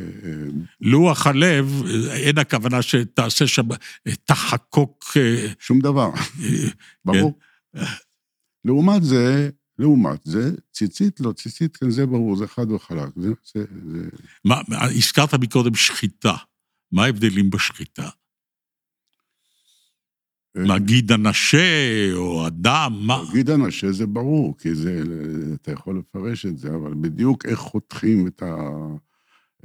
[0.80, 3.68] לוח הלב, אין הכוונה שתעשה שם,
[4.24, 5.04] תחקוק...
[5.16, 6.10] אה, שום דבר,
[6.42, 6.68] אה,
[7.04, 7.38] ברור.
[8.64, 13.08] לעומת זה, לעומת זה, ציצית לא, ציצית, כן, זה ברור, זה חד וחלק.
[13.16, 14.08] זה, זה, זה...
[14.44, 16.34] מה, הזכרת מקודם שחיטה,
[16.92, 18.08] מה ההבדלים בשחיטה?
[20.54, 23.22] מה, גיד הנשה או אדם, מה?
[23.32, 25.02] גיד הנשה זה ברור, כי זה,
[25.54, 28.56] אתה יכול לפרש את זה, אבל בדיוק איך חותכים את, ה,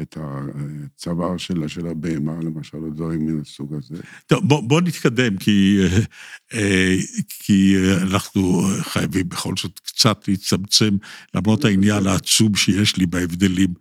[0.02, 3.96] את הצוואר שלה, של הבהמה, למשל, או דברים מן הסוג הזה.
[4.28, 5.78] טוב, בוא, בוא נתקדם, כי,
[6.54, 6.96] אה,
[7.30, 10.98] כי אנחנו חייבים בכל זאת קצת להצטמצם,
[11.36, 13.74] למרות העניין העצום שיש לי בהבדלים.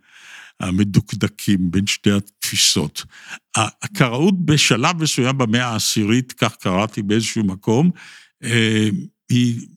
[0.59, 3.05] המדוקדקים בין שתי התפיסות.
[3.55, 7.91] הקראות בשלב מסוים במאה העשירית, כך קראתי באיזשהו מקום,
[8.43, 8.89] אה,
[9.29, 9.67] היא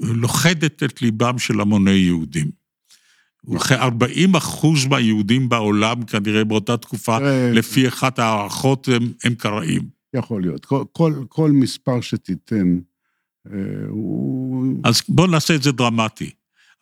[0.00, 2.63] לוכדת את ליבם של המוני יהודים.
[3.46, 7.18] כ-40 אחוז מהיהודים בעולם, כנראה באותה תקופה,
[7.52, 9.82] לפי אחת ההערכות, הם, הם קראים.
[10.14, 10.64] יכול להיות.
[10.64, 12.78] כל, כל, כל מספר שתיתן,
[13.52, 14.66] אה, הוא...
[14.84, 16.30] אז בואו נעשה את זה דרמטי.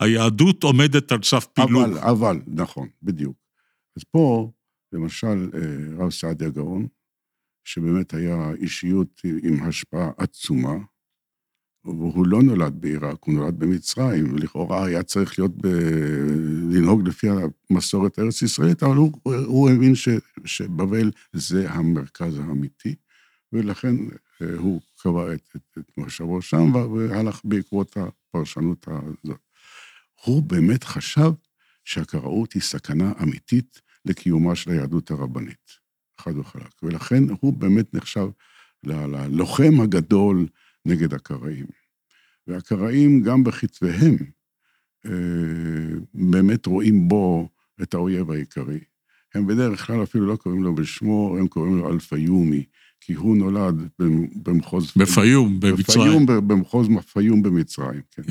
[0.01, 1.85] היהדות עומדת על סף פילוג.
[1.85, 3.37] אבל, אבל, נכון, בדיוק.
[3.97, 4.51] אז פה,
[4.93, 6.87] למשל, אה, רב סעדיה גאון,
[7.65, 10.75] שבאמת היה אישיות עם השפעה עצומה,
[11.85, 15.67] והוא לא נולד בעיראק, הוא נולד במצרים, ולכאורה היה צריך להיות ב...
[16.71, 17.27] לנהוג לפי
[17.71, 20.09] המסורת הארץ-ישראלית, אבל הוא, הוא הבין ש,
[20.45, 22.95] שבבל זה המרכז האמיתי,
[23.53, 23.97] ולכן
[24.43, 29.41] אה, הוא קבע את, את, את מחשבו שם, והלך בעקבות הפרשנות הזאת.
[30.25, 31.31] הוא באמת חשב
[31.85, 35.71] שהקראות היא סכנה אמיתית לקיומה של היהדות הרבנית,
[36.19, 36.83] חד וחלק.
[36.83, 38.29] ולכן הוא באמת נחשב
[38.85, 40.47] ללוחם הגדול
[40.87, 41.67] נגד הקראים.
[42.47, 44.17] והקראים, גם בכתביהם,
[45.07, 45.11] אה,
[46.15, 47.49] באמת רואים בו
[47.83, 48.81] את האויב העיקרי.
[49.35, 52.65] הם בדרך כלל אפילו לא קוראים לו בשמו, הם קוראים לו אלפיומי,
[53.01, 53.89] כי הוא נולד
[54.43, 54.93] במחוז...
[54.97, 56.27] בפיום, במצרים.
[56.27, 58.23] בפיום, במחוז פיום במצרים, כן.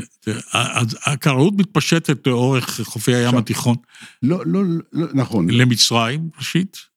[0.54, 3.76] אז הקראות מתפשטת לאורך חופי הים התיכון.
[4.24, 5.50] לא, לא, לא, נכון.
[5.50, 6.91] למצרים, ראשית?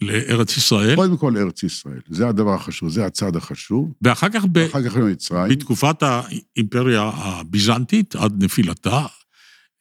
[0.00, 0.96] לארץ ישראל?
[0.96, 3.92] קודם כל לארץ ישראל, זה הדבר החשוב, זה הצעד החשוב.
[4.02, 4.68] ואחר כך, ב...
[4.68, 5.48] כך למצרים.
[5.48, 9.06] בתקופת האימפריה הביזנטית, עד נפילתה,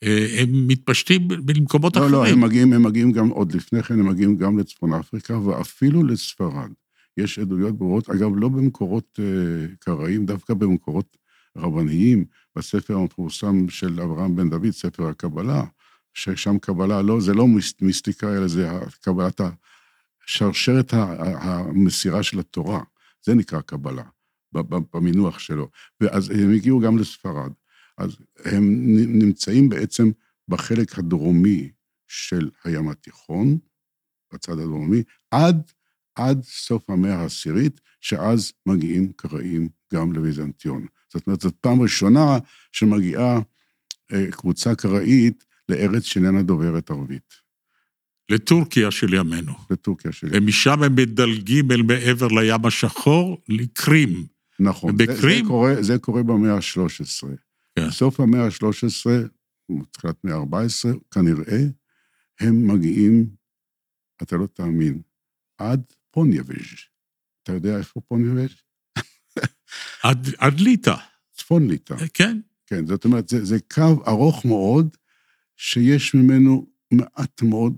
[0.04, 2.14] אה, הם מתפשטים במקומות לא, אחרים.
[2.14, 5.40] לא, לא, הם מגיעים, הם מגיעים גם עוד לפני כן, הם מגיעים גם לצפון אפריקה
[5.40, 6.70] ואפילו לספרד.
[7.18, 11.18] יש עדויות ברורות, אגב, לא במקורות uh, קראים, דווקא במקורות
[11.58, 12.26] רבניים,
[12.56, 15.64] בספר המפורסם של אברהם בן דוד, ספר הקבלה,
[16.14, 17.48] ששם קבלה, לא, זה לא
[17.82, 18.70] מיסטיקה, אלא זה
[19.02, 19.42] קבלת
[20.26, 22.84] שרשרת המסירה של התורה,
[23.22, 24.04] זה נקרא קבלה,
[24.94, 25.70] במינוח שלו.
[26.02, 27.52] ואז הם הגיעו גם לספרד.
[27.98, 28.64] אז הם
[29.20, 30.12] נמצאים בעצם
[30.48, 31.72] בחלק הדרומי
[32.08, 33.58] של הים התיכון,
[34.34, 35.72] בצד הדרומי, עד
[36.16, 40.86] עד סוף המאה העשירית, שאז מגיעים קראים גם לביזנטיון.
[41.14, 42.38] זאת אומרת, זאת פעם ראשונה
[42.72, 43.40] שמגיעה
[44.14, 47.45] אה, קבוצה קראית לארץ שאיננה דוברת ערבית.
[48.30, 49.54] לטורקיה של ימינו.
[49.70, 50.44] לטורקיה של ימינו.
[50.44, 54.26] ומשם הם מדלגים אל מעבר לים השחור, לקרים.
[54.60, 54.94] נכון.
[54.94, 55.20] ובקרים...
[55.20, 57.28] זה, זה, קורה, זה קורה במאה ה-13.
[57.76, 57.88] כן.
[57.88, 59.06] בסוף המאה ה-13,
[59.92, 61.60] תחילת מאה ה-14, כנראה,
[62.40, 63.30] הם מגיעים,
[64.22, 65.02] אתה לא תאמין,
[65.58, 66.76] עד פוניבז'.
[67.44, 68.56] אתה יודע איפה פוניבז'?
[70.04, 70.96] עד, עד ליטא.
[71.34, 71.94] צפון ליטא.
[71.94, 72.40] אה, כן.
[72.68, 74.98] כן, זאת אומרת, זה, זה קו ארוך מאוד,
[75.58, 77.78] שיש ממנו מעט מאוד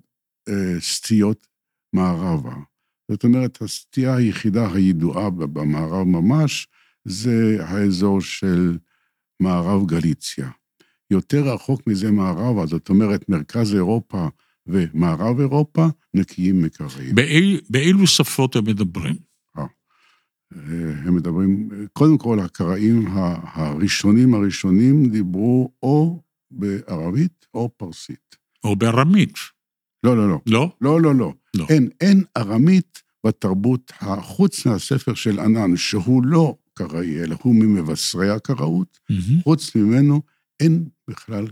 [0.80, 1.48] סטיות
[1.94, 2.56] מערבה.
[3.12, 6.68] זאת אומרת, הסטייה היחידה הידועה במערב ממש,
[7.06, 8.78] זה האזור של
[9.40, 10.50] מערב גליציה.
[11.12, 14.28] יותר רחוק מזה מערבה, זאת אומרת, מרכז אירופה
[14.68, 17.16] ומערב אירופה נקיים מקראים.
[17.16, 19.16] באיל, באילו שפות הם מדברים?
[20.56, 23.08] אה, הם מדברים, קודם כל, הקראים
[23.54, 28.36] הראשונים הראשונים דיברו או בערבית או פרסית.
[28.64, 29.36] או בארמית.
[30.08, 30.40] לא, לא, לא.
[30.46, 30.72] לא?
[30.82, 31.34] לא, לא, לא.
[31.54, 31.66] לא.
[31.70, 33.92] אין, אין ארמית בתרבות,
[34.22, 39.44] חוץ מהספר של ענן, שהוא לא קראי, אלא הוא ממבשרי הקראות, mm-hmm.
[39.44, 40.22] חוץ ממנו
[40.60, 41.48] אין בכלל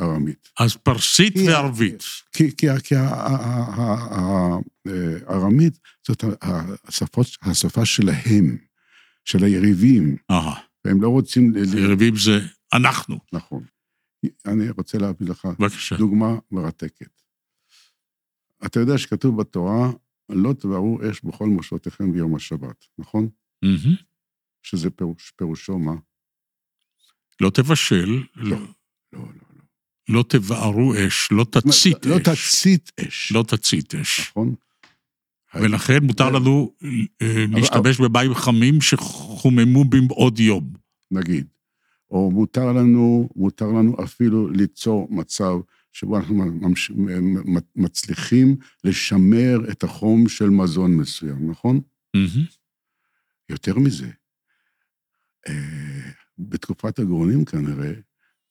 [0.00, 0.48] ארמית.
[0.58, 2.02] אז פרסית כי, וערבית.
[2.32, 2.94] כי, כי, כי
[5.26, 6.24] הארמית זאת
[6.84, 8.56] השפות, השפה שלהם,
[9.24, 10.16] של היריבים.
[10.30, 10.54] אהה.
[10.84, 11.54] והם לא רוצים...
[11.54, 12.40] היריבים זה
[12.72, 13.18] אנחנו.
[13.32, 13.62] נכון.
[14.46, 15.96] אני רוצה להביא לך בבקשה.
[15.96, 17.17] דוגמה מרתקת.
[18.66, 19.90] אתה יודע שכתוב בתורה,
[20.28, 23.28] לא תבערו אש בכל מושבותיכם ביום השבת, נכון?
[23.64, 24.02] Mm-hmm.
[24.62, 25.94] שזה פירוש, פירושו מה?
[27.40, 28.22] לא תבשל.
[28.36, 28.58] לא, לא,
[29.12, 29.28] לא.
[30.08, 32.22] לא תבערו אש, לא תצית לא אש.
[32.22, 34.20] תצית אש, לא תצית אש.
[34.30, 34.54] נכון?
[35.54, 36.72] ולכן מותר לנו
[37.22, 40.72] אה, להשתמש במים חמים שחוממו במעוד יום.
[41.10, 41.46] נגיד.
[42.10, 45.54] או מותר לנו, מותר לנו אפילו ליצור מצב
[45.98, 46.92] שבו אנחנו ממש,
[47.76, 51.80] מצליחים לשמר את החום של מזון מסוים, נכון?
[52.14, 52.46] מהמם.
[53.48, 54.10] יותר מזה,
[55.48, 57.92] אה, בתקופת הגאונים כנראה,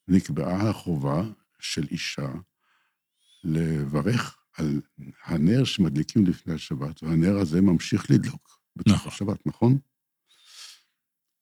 [0.07, 1.23] נקבעה החובה
[1.59, 2.31] של אישה
[3.43, 4.81] לברך על
[5.25, 9.11] הנר שמדליקים לפני השבת, והנר הזה ממשיך לדלוק בתוך נכון.
[9.11, 9.77] השבת, נכון?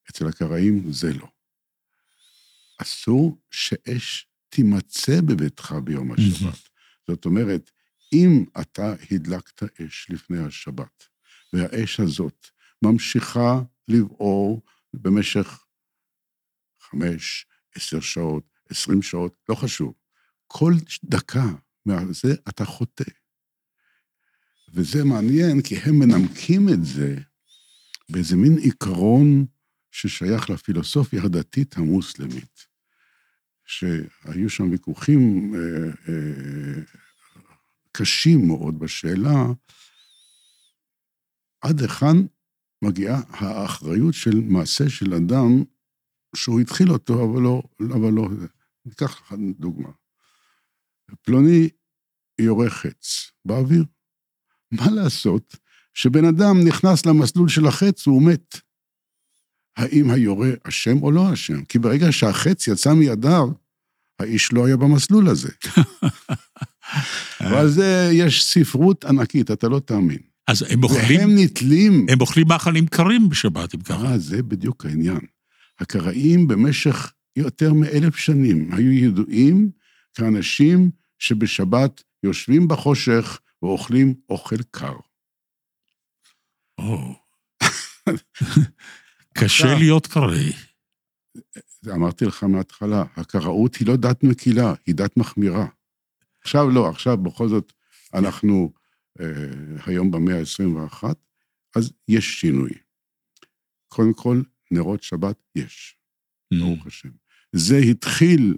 [0.09, 1.27] אצל הקראים זה לא.
[2.77, 6.59] אסור שאש תימצא בביתך ביום השבת.
[7.07, 7.71] זאת אומרת,
[8.13, 11.03] אם אתה הדלקת אש לפני השבת,
[11.53, 12.47] והאש הזאת
[12.81, 14.61] ממשיכה לבעור
[14.93, 15.63] במשך
[16.81, 19.93] חמש, עשר שעות, עשרים שעות, לא חשוב.
[20.47, 21.45] כל דקה
[21.85, 23.11] מהזה אתה חוטא.
[24.73, 27.15] וזה מעניין, כי הם מנמקים את זה
[28.09, 29.45] באיזה מין עיקרון
[29.91, 32.65] ששייך לפילוסופיה הדתית המוסלמית,
[33.65, 35.59] שהיו שם ויכוחים אה,
[36.07, 36.81] אה,
[37.91, 39.45] קשים מאוד בשאלה
[41.61, 42.17] עד היכן
[42.81, 45.63] מגיעה האחריות של מעשה של אדם
[46.35, 48.27] שהוא התחיל אותו, אבל לא, אבל לא,
[48.85, 49.89] ניקח לך דוגמה.
[51.21, 51.69] פלוני
[52.41, 53.85] יורה חץ באוויר.
[54.71, 55.55] מה לעשות
[55.93, 58.64] שבן אדם נכנס למסלול של החץ והוא מת?
[59.77, 61.63] האם היורה אשם או לא אשם?
[61.63, 63.49] כי ברגע שהחץ יצא מידיו,
[64.19, 65.49] האיש לא היה במסלול הזה.
[67.41, 70.19] ועל זה יש ספרות ענקית, אתה לא תאמין.
[70.47, 72.05] אז הם אוכלים, והם נתלים...
[72.09, 74.05] הם אוכלים מאכלים קרים בשבת, אם ככה.
[74.05, 75.19] אה, זה בדיוק העניין.
[75.79, 79.69] הקראים במשך יותר מאלף שנים היו ידועים
[80.13, 84.95] כאנשים שבשבת יושבים בחושך ואוכלים אוכל קר.
[86.77, 87.15] או.
[89.37, 90.53] קשה להיות קריא.
[91.81, 95.67] זה אמרתי לך מההתחלה, הקראות היא לא דת מקילה, היא דת מחמירה.
[96.41, 97.73] עכשיו לא, עכשיו בכל זאת
[98.13, 98.73] אנחנו
[99.19, 99.25] אה,
[99.85, 101.03] היום במאה ה-21,
[101.75, 102.69] אז יש שינוי.
[103.87, 105.97] קודם כל, נרות שבת יש,
[106.59, 107.09] ברוך השם.
[107.51, 108.57] זה התחיל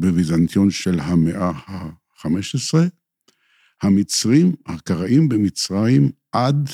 [0.00, 2.78] בביזנטיון של המאה ה-15.
[3.82, 6.70] המצרים, הקראים במצרים עד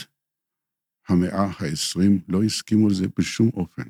[1.09, 3.83] המאה ה-20 לא הסכימו לזה בשום אופן.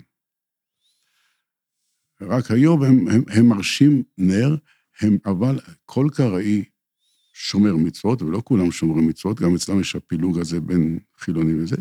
[2.21, 4.57] רק היום הם, הם, הם מרשים נר,
[5.01, 6.65] הם, אבל כל קראי
[7.33, 11.77] שומר מצוות, ולא כולם שומרים מצוות, גם אצלם יש הפילוג הזה בין חילונים וזה.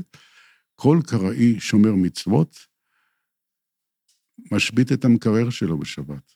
[0.75, 2.59] כל קראי שומר מצוות,
[4.51, 6.33] משבית את המקרר שלו בשבת.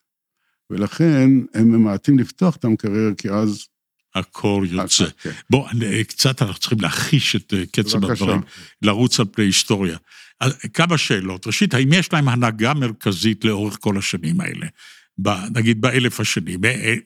[0.70, 3.68] ולכן הם ממעטים לפתוח את המקרר, כי אז...
[4.16, 5.06] הקור יוצא.
[5.22, 5.32] כן.
[5.50, 8.06] בוא, אני- קצת אנחנו צריכים להחיש את אה, קצב.
[8.06, 8.42] הדברים,
[8.82, 9.98] לרוץ על פני היסטוריה.
[10.40, 11.48] אז כמה שאלות.
[11.48, 14.68] ראשית, האם יש להם הנהגה מרכזית לאורך כל השנים האלה?
[15.52, 16.58] נגיד באלף השני,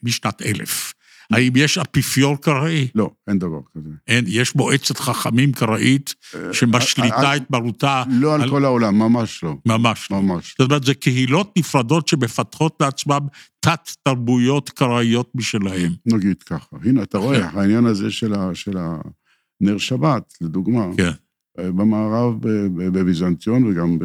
[0.02, 0.94] משנת אלף.
[1.30, 2.88] האם יש אפיפיור קראי?
[2.94, 3.88] לא, אין דבר כזה.
[4.08, 6.14] אין, יש מועצת חכמים קראית
[6.52, 8.02] שמשליטה אה, את מרותה.
[8.10, 9.56] לא על כל העולם, ממש לא.
[9.66, 10.22] ממש לא.
[10.22, 10.54] ממש.
[10.58, 13.20] זאת אומרת, זה קהילות נפרדות שמפתחות לעצמם
[13.60, 15.92] תת-תרבויות קראיות משלהם.
[16.06, 16.76] נגיד ככה.
[16.84, 18.34] הנה, אתה רואה, העניין הזה של,
[18.76, 21.10] הנר שבת, לדוגמה, כן.
[21.58, 22.34] במערב,
[22.76, 23.98] בביזנטיון וגם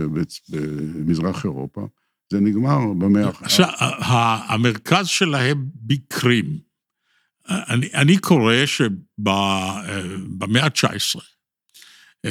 [0.50, 1.88] במזרח אירופה,
[2.32, 3.30] זה נגמר במאה...
[3.42, 3.68] עכשיו,
[4.50, 6.65] המרכז שלהם בקרים.
[7.50, 11.22] אני, אני קורא שבמאה ה-19,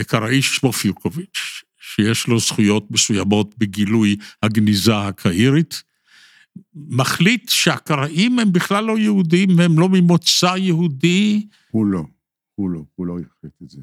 [0.06, 5.82] קראי שמו פירקוביץ', שיש לו זכויות מסוימות בגילוי הגניזה הקהירית,
[6.74, 11.46] מחליט שהקראים הם בכלל לא יהודים, הם לא ממוצא יהודי.
[11.70, 12.04] הוא לא,
[12.54, 13.82] הוא לא, הוא לא החליט את זה.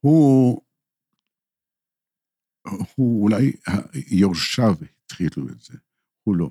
[0.00, 0.62] הוא,
[2.94, 3.52] הוא אולי
[4.10, 4.74] יורשיו
[5.04, 5.74] התחילו את זה,
[6.22, 6.50] הוא לא.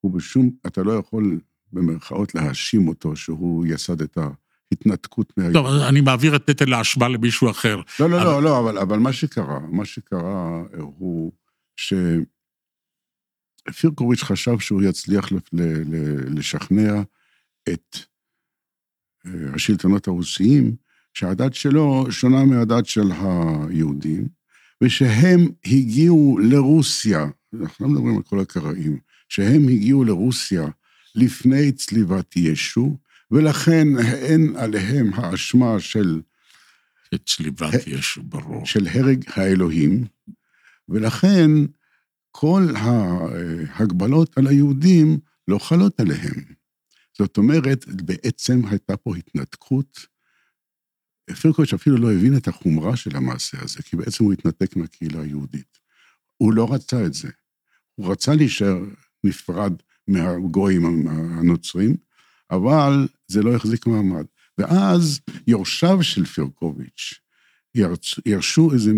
[0.00, 1.40] הוא בשום, אתה לא יכול
[1.72, 4.18] במרכאות להאשים אותו שהוא יסד את
[4.72, 5.52] ההתנתקות מה...
[5.52, 7.80] טוב, אז אני מעביר את נטל האשמה למישהו אחר.
[8.00, 11.32] לא, לא, אבל- לא, לא, אבל, אבל מה שקרה, מה שקרה אה, הוא
[13.70, 15.28] שפירקוביץ' חשב שהוא יצליח
[16.36, 17.02] לשכנע
[17.68, 17.96] את
[19.26, 20.76] אה, השלטונות הרוסיים
[21.14, 24.28] שהדת שלו שונה מהדת של היהודים,
[24.84, 27.26] ושהם הגיעו לרוסיה,
[27.60, 28.98] אנחנו לא מדברים על כל הקראים,
[29.28, 30.68] שהם הגיעו לרוסיה
[31.18, 32.96] לפני צליבת ישו,
[33.30, 36.20] ולכן אין עליהם האשמה של
[37.26, 38.66] צליבת ישו, ברור.
[38.66, 40.04] של הרג האלוהים,
[40.88, 41.50] ולכן
[42.30, 46.44] כל ההגבלות על היהודים לא חלות עליהם.
[47.18, 50.06] זאת אומרת, בעצם הייתה פה התנתקות.
[51.40, 55.78] פירקוביץ' אפילו לא הבין את החומרה של המעשה הזה, כי בעצם הוא התנתק מהקהילה היהודית.
[56.36, 57.28] הוא לא רצה את זה.
[57.94, 58.78] הוא רצה להישאר
[59.24, 59.72] נפרד
[60.08, 61.96] מהגויים הנוצרים,
[62.50, 64.24] אבל זה לא החזיק מעמד.
[64.58, 67.14] ואז יורשיו של פירקוביץ'
[68.26, 68.92] ירשו איזה,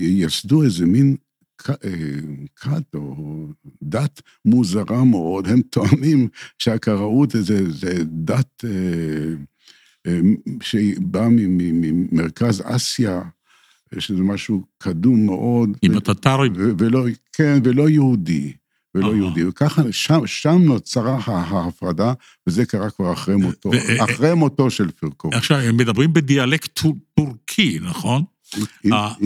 [0.00, 1.16] יסדו איזה מין
[2.56, 3.46] כת או
[3.82, 6.28] דת מוזרה מאוד, הם טוענים
[6.58, 9.34] שהקראות זה, זה דת אה,
[10.06, 10.20] אה,
[10.62, 13.22] שבאה ממרכז אסיה,
[13.98, 15.70] שזה משהו קדום מאוד.
[15.82, 16.52] עם הטטרים.
[16.56, 18.52] ולא, כן, ולא יהודי.
[18.94, 22.12] ולא יהודי, וככה, שם, שם נוצרה ההפרדה,
[22.46, 23.70] וזה קרה כבר אחרי מותו,
[24.04, 25.34] אחרי מותו של פירקוב.
[25.34, 26.80] עכשיו, הם מדברים בדיאלקט
[27.14, 28.24] טורקי, נכון?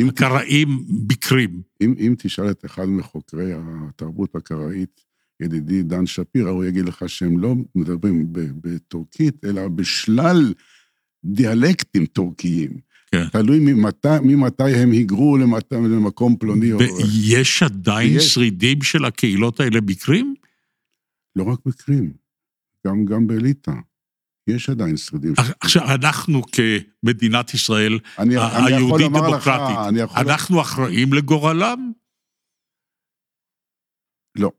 [0.08, 1.62] הקראים ביקרים.
[1.80, 5.00] אם, אם תשאל את אחד מחוקרי התרבות הקראית,
[5.40, 10.54] ידידי דן שפירא, הוא יגיד לך שהם לא מדברים בטורקית, אלא בשלל
[11.24, 12.70] דיאלקטים טורקיים.
[13.14, 13.28] כן.
[13.28, 16.72] תלוי ממתי, ממתי הם היגרו למתי, למקום פלוני.
[16.74, 17.66] ויש או...
[17.66, 18.34] עדיין ויש...
[18.34, 20.34] שרידים של הקהילות האלה בקרים?
[21.36, 22.12] לא רק בקרים,
[22.86, 23.72] גם, גם בליטא.
[24.46, 25.34] יש עדיין שרידים.
[25.60, 29.76] עכשיו, אנחנו כמדינת ישראל, היהודית-דמוקרטית,
[30.16, 30.60] אנחנו.
[30.60, 31.92] אחראים לגורלם?
[34.38, 34.52] לא.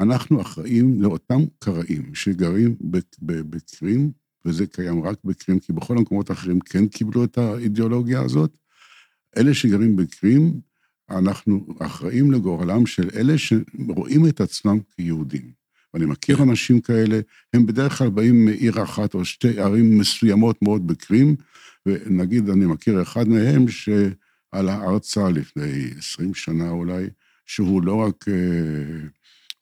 [0.00, 2.76] אנחנו אחראים לאותם קראים שגרים
[3.22, 4.12] בקרים
[4.46, 8.58] וזה קיים רק בקרים, כי בכל המקומות האחרים כן קיבלו את האידיאולוגיה הזאת.
[9.36, 10.60] אלה שגרים בקרים,
[11.10, 15.50] אנחנו אחראים לגורלם של אלה שרואים את עצמם כיהודים.
[15.94, 17.20] ואני מכיר אנשים כאלה,
[17.52, 21.36] הם בדרך כלל באים מעיר אחת או שתי ערים מסוימות מאוד בקרים,
[21.86, 27.06] ונגיד, אני מכיר אחד מהם שעלה ארצה לפני 20 שנה אולי,
[27.46, 28.34] שהוא לא רק אה,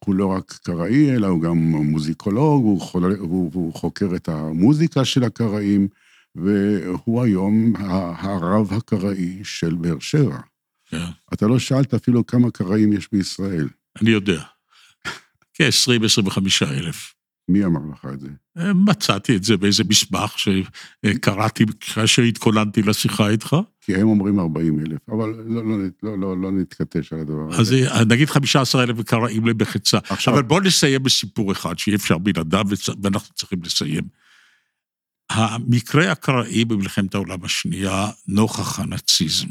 [0.04, 3.16] הוא לא רק קראי, אלא הוא גם מוזיקולוג, הוא, חול...
[3.18, 5.88] הוא, הוא חוקר את המוזיקה של הקראים,
[6.34, 7.72] והוא היום
[8.18, 10.38] הרב הקראי של באר שבע.
[10.88, 11.04] כן.
[11.34, 13.68] אתה לא שאלת אפילו כמה קראים יש בישראל.
[14.02, 14.42] אני יודע.
[15.54, 16.38] כ-20-25
[16.70, 17.14] אלף.
[17.48, 18.28] מי אמר לך את זה?
[18.58, 23.56] אה, מצאתי את זה באיזה מסמך שקראתי כאשר התכוננתי לשיחה איתך.
[23.80, 27.60] כי הם אומרים 40 אלף, אבל לא, לא, לא, לא, לא נתכתש על הדבר הזה.
[27.60, 29.98] אז אה, נגיד 15 אלף קראים לי בחצה.
[30.08, 30.34] עכשיו...
[30.34, 32.64] אבל בוא נסיים בסיפור אחד, שאי אפשר בלעדיו,
[33.02, 34.04] ואנחנו צריכים לסיים.
[35.30, 39.48] המקרה הקראי במלחמת העולם השנייה, נוכח הנאציזם.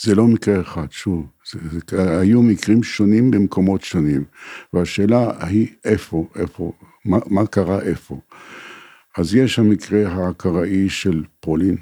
[0.00, 1.58] זה לא מקרה אחד, שוב, זה,
[1.90, 4.24] זה, היו מקרים שונים במקומות שונים,
[4.72, 6.72] והשאלה היא איפה, איפה,
[7.04, 8.20] מה, מה קרה איפה.
[9.18, 11.76] אז יש המקרה הקראי של פולין,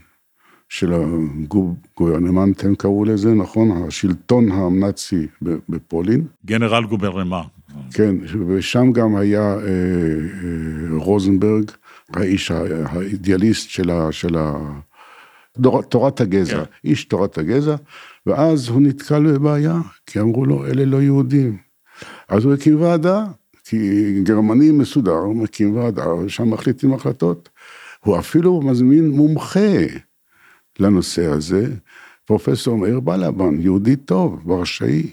[0.69, 3.85] של הגוברנמנט, הם קראו לזה, נכון?
[3.87, 6.27] השלטון הנאצי בפולין.
[6.47, 7.43] גנרל גוברנמה.
[7.93, 8.17] כן,
[8.49, 11.71] ושם גם היה אה, אה, רוזנברג,
[12.15, 14.53] האיש האידיאליסט של, ה, של ה,
[15.89, 16.71] תורת הגזע, כן.
[16.85, 17.77] איש תורת הגזע,
[18.27, 21.57] ואז הוא נתקל בבעיה, כי אמרו לו, אלה לא יהודים.
[22.29, 23.27] אז הוא הקים ועדה,
[23.69, 27.49] כי גרמני מסודר מקים ועדה, שם מחליטים החלטות.
[28.05, 29.77] הוא אפילו מזמין מומחה
[30.79, 31.75] לנושא הזה,
[32.25, 35.11] פרופסור מאיר בלבן, יהודי טוב, ורשאי.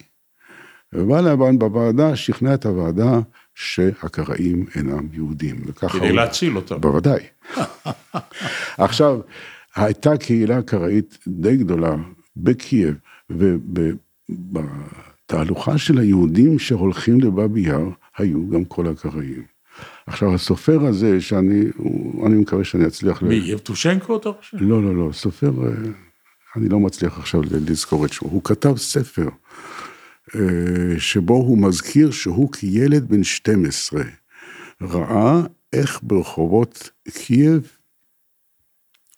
[0.93, 3.19] ובלבן בוועדה שכנע את הוועדה
[3.55, 5.55] שהקראים אינם יהודים.
[5.99, 6.11] כדי.
[6.11, 6.81] להציל אותם.
[6.81, 7.23] בוודאי.
[8.77, 9.19] עכשיו,
[9.75, 11.95] הייתה קהילה קראית די גדולה
[12.37, 12.95] בקייב,
[15.25, 19.43] ובתהלוכה של היהודים שהולכים לבאבי יאר, היו גם כל הקראים.
[20.07, 21.63] עכשיו, הסופר הזה, שאני
[22.25, 23.21] אני מקווה שאני אצליח...
[23.21, 24.57] מי, יבטושנקו אתה חושב?
[24.61, 25.71] לא, לא, לא, סופר, אה,
[26.55, 28.29] אני לא מצליח עכשיו לזכור את שמו.
[28.29, 29.29] הוא כתב ספר
[30.35, 34.03] אה, שבו הוא מזכיר שהוא כילד בן 12
[34.81, 35.41] ראה
[35.73, 37.77] איך ברחובות קייב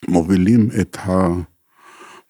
[0.07, 1.27] מובילים את ה...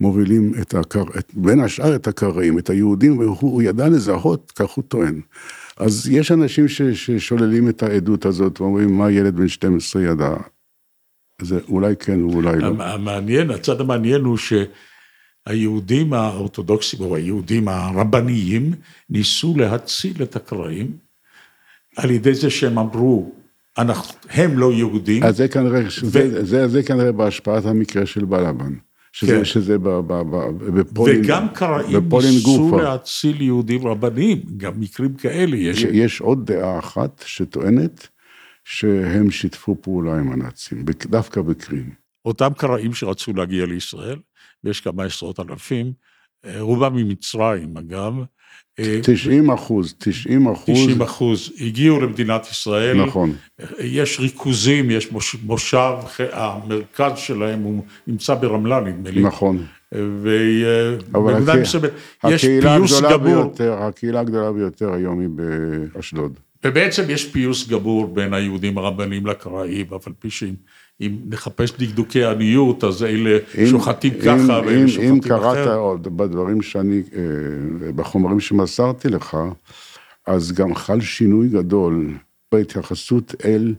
[0.02, 1.04] מובילים את הקר...
[1.20, 1.32] את...
[1.34, 5.22] בין השאר את הקראים, את היהודים, והוא ידע לזהות, כך הוא טוען.
[5.78, 6.82] אז יש אנשים ש...
[6.82, 10.34] ששוללים את העדות הזאת, ואומרים, מה ילד בן 12 ידע?
[11.42, 12.68] זה אולי כן ואולי לא.
[12.84, 14.38] המעניין, הצד המעניין הוא
[15.48, 18.74] שהיהודים האורתודוקסים, או היהודים הרבניים,
[19.10, 20.98] ניסו להציל את הקראים
[21.98, 23.32] על ידי זה שהם אמרו,
[23.78, 25.24] אנחנו, הם לא יהודים.
[25.24, 26.10] אז זה כנראה, ו...
[26.10, 28.74] זה, זה, זה כנראה בהשפעת המקרה של בלבן.
[29.18, 29.46] שזה, כן.
[29.46, 35.84] שזה ב, ב, ב, בפולין, וגם קראים ניסו להציל יהודים רבניים, גם מקרים כאלה יש.
[35.84, 38.08] יש עוד דעה אחת שטוענת
[38.64, 41.90] שהם שיתפו פעולה עם הנאצים, דווקא בקרים.
[42.26, 44.20] אותם קראים שרצו להגיע לישראל,
[44.64, 45.94] ויש כמה עשרות אלפים,
[46.46, 48.14] אה, רובם ממצרים אגב.
[48.80, 50.76] אה, 90 אחוז, 90 אחוז.
[50.76, 53.04] 90 אחוז הגיעו למדינת ישראל.
[53.06, 53.34] נכון.
[53.80, 55.94] יש ריכוזים, יש מוש- מושב,
[56.32, 59.22] המרכז שלהם הוא נמצא ברמלה נדמה לי.
[59.24, 59.66] נכון.
[59.92, 61.90] ובמידה הקה- מסוימת
[62.30, 65.30] יש פיוס גמור, ביותר, הקהילה הגדולה ביותר היום היא
[65.96, 66.34] באשדוד.
[66.66, 70.54] ובעצם יש פיוס גמור בין היהודים הרבנים לקראים, אף על פי שאם
[71.02, 75.58] אם נחפש דקדוקי עניות, אז אלה אם- שוחטים אם- ככה אם- ואלה שוחטים אם קראת
[75.58, 75.68] אחרת.
[75.78, 79.38] עוד בדברים שאני, אה, בחומרים שמסרתי לך,
[80.28, 82.14] אז גם חל שינוי גדול
[82.52, 83.76] בהתייחסות אל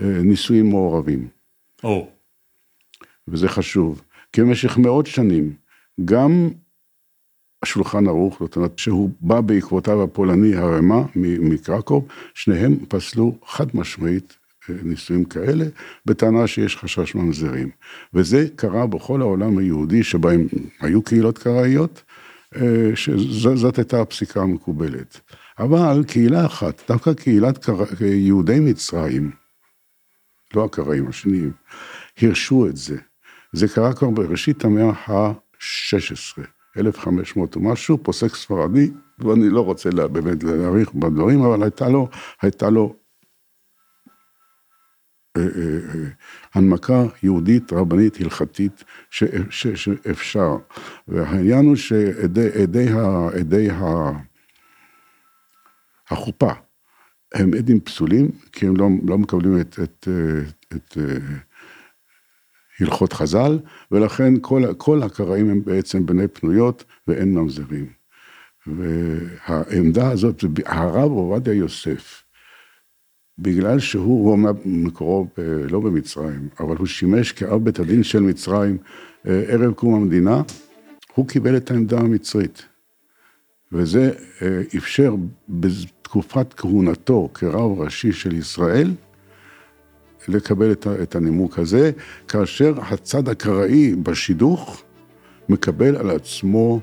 [0.00, 1.28] אה, נישואים מעורבים,
[1.84, 2.08] או,
[3.28, 4.02] וזה חשוב.
[4.32, 5.52] כי במשך מאות שנים,
[6.04, 6.48] גם
[7.62, 14.36] השולחן ערוך, זאת אומרת, שהוא בא בעקבותיו הפולני הרמ"א מ- מקרקוב, שניהם פסלו חד משמעית
[14.68, 15.64] נישואים כאלה,
[16.06, 17.70] בטענה שיש חשש ממזרים.
[18.14, 20.46] וזה קרה בכל העולם היהודי, שבהם
[20.80, 22.02] היו קהילות קראיות,
[22.56, 25.20] אה, שזאת הייתה הפסיקה המקובלת.
[25.58, 29.30] אבל קהילה אחת, דווקא קהילת קרא, יהודי מצרים,
[30.54, 31.52] לא הקראים השניים,
[32.22, 32.96] הרשו את זה.
[33.52, 36.42] זה קרה כבר בראשית המאה ה-16,
[36.76, 42.08] 1500 ומשהו, פוסק ספרדי, ואני לא רוצה באמת להאריך בדברים, אבל הייתה לו,
[42.42, 42.94] הייתה לו
[46.54, 50.56] הנמקה יהודית, רבנית, הלכתית, שאפשר.
[51.08, 54.10] והעניין הוא שעדי עדי ה, ה,
[56.10, 56.52] החופה
[57.34, 60.40] הם עדים פסולים, כי הם לא, לא מקבלים את, את, אה,
[60.76, 60.98] את, את
[62.80, 63.58] הלכות חז"ל,
[63.90, 67.86] ולכן כל, כל הקראים הם בעצם בני פנויות ואין ממזרים.
[68.66, 72.24] והעמדה הזאת, הרב עובדיה יוסף,
[73.38, 78.20] בגלל שהוא, הוא אומנם מקורו ב, לא במצרים, אבל הוא שימש כאב בית הדין של
[78.20, 78.78] מצרים
[79.26, 80.42] אה, ערב קום המדינה,
[81.14, 82.62] הוא קיבל את העמדה המצרית.
[83.72, 84.10] וזה
[84.42, 85.14] אה, אפשר
[85.48, 88.90] בתקופת כהונתו כרב ראשי של ישראל,
[90.28, 91.90] לקבל את, הנימוק הזה,
[92.28, 94.82] כאשר הצד הקראי בשידוך
[95.48, 96.80] מקבל על עצמו,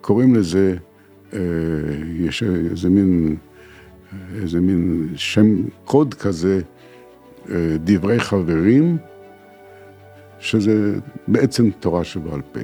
[0.00, 0.76] קוראים לזה,
[1.32, 1.38] אה,
[2.18, 3.36] יש איזה מין,
[4.42, 6.60] איזה מין שם קוד כזה,
[7.50, 8.98] אה, דברי חברים,
[10.40, 10.94] שזה
[11.28, 12.60] בעצם תורה שבעל פה.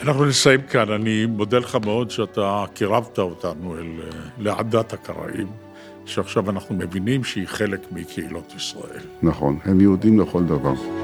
[0.00, 5.46] אנחנו נסיים כאן, אני מודה לך מאוד שאתה קירבת אותנו אל, אה, לעדת הקראים,
[6.04, 9.02] שעכשיו אנחנו מבינים שהיא חלק מקהילות ישראל.
[9.22, 11.03] נכון, הם יהודים לכל דבר.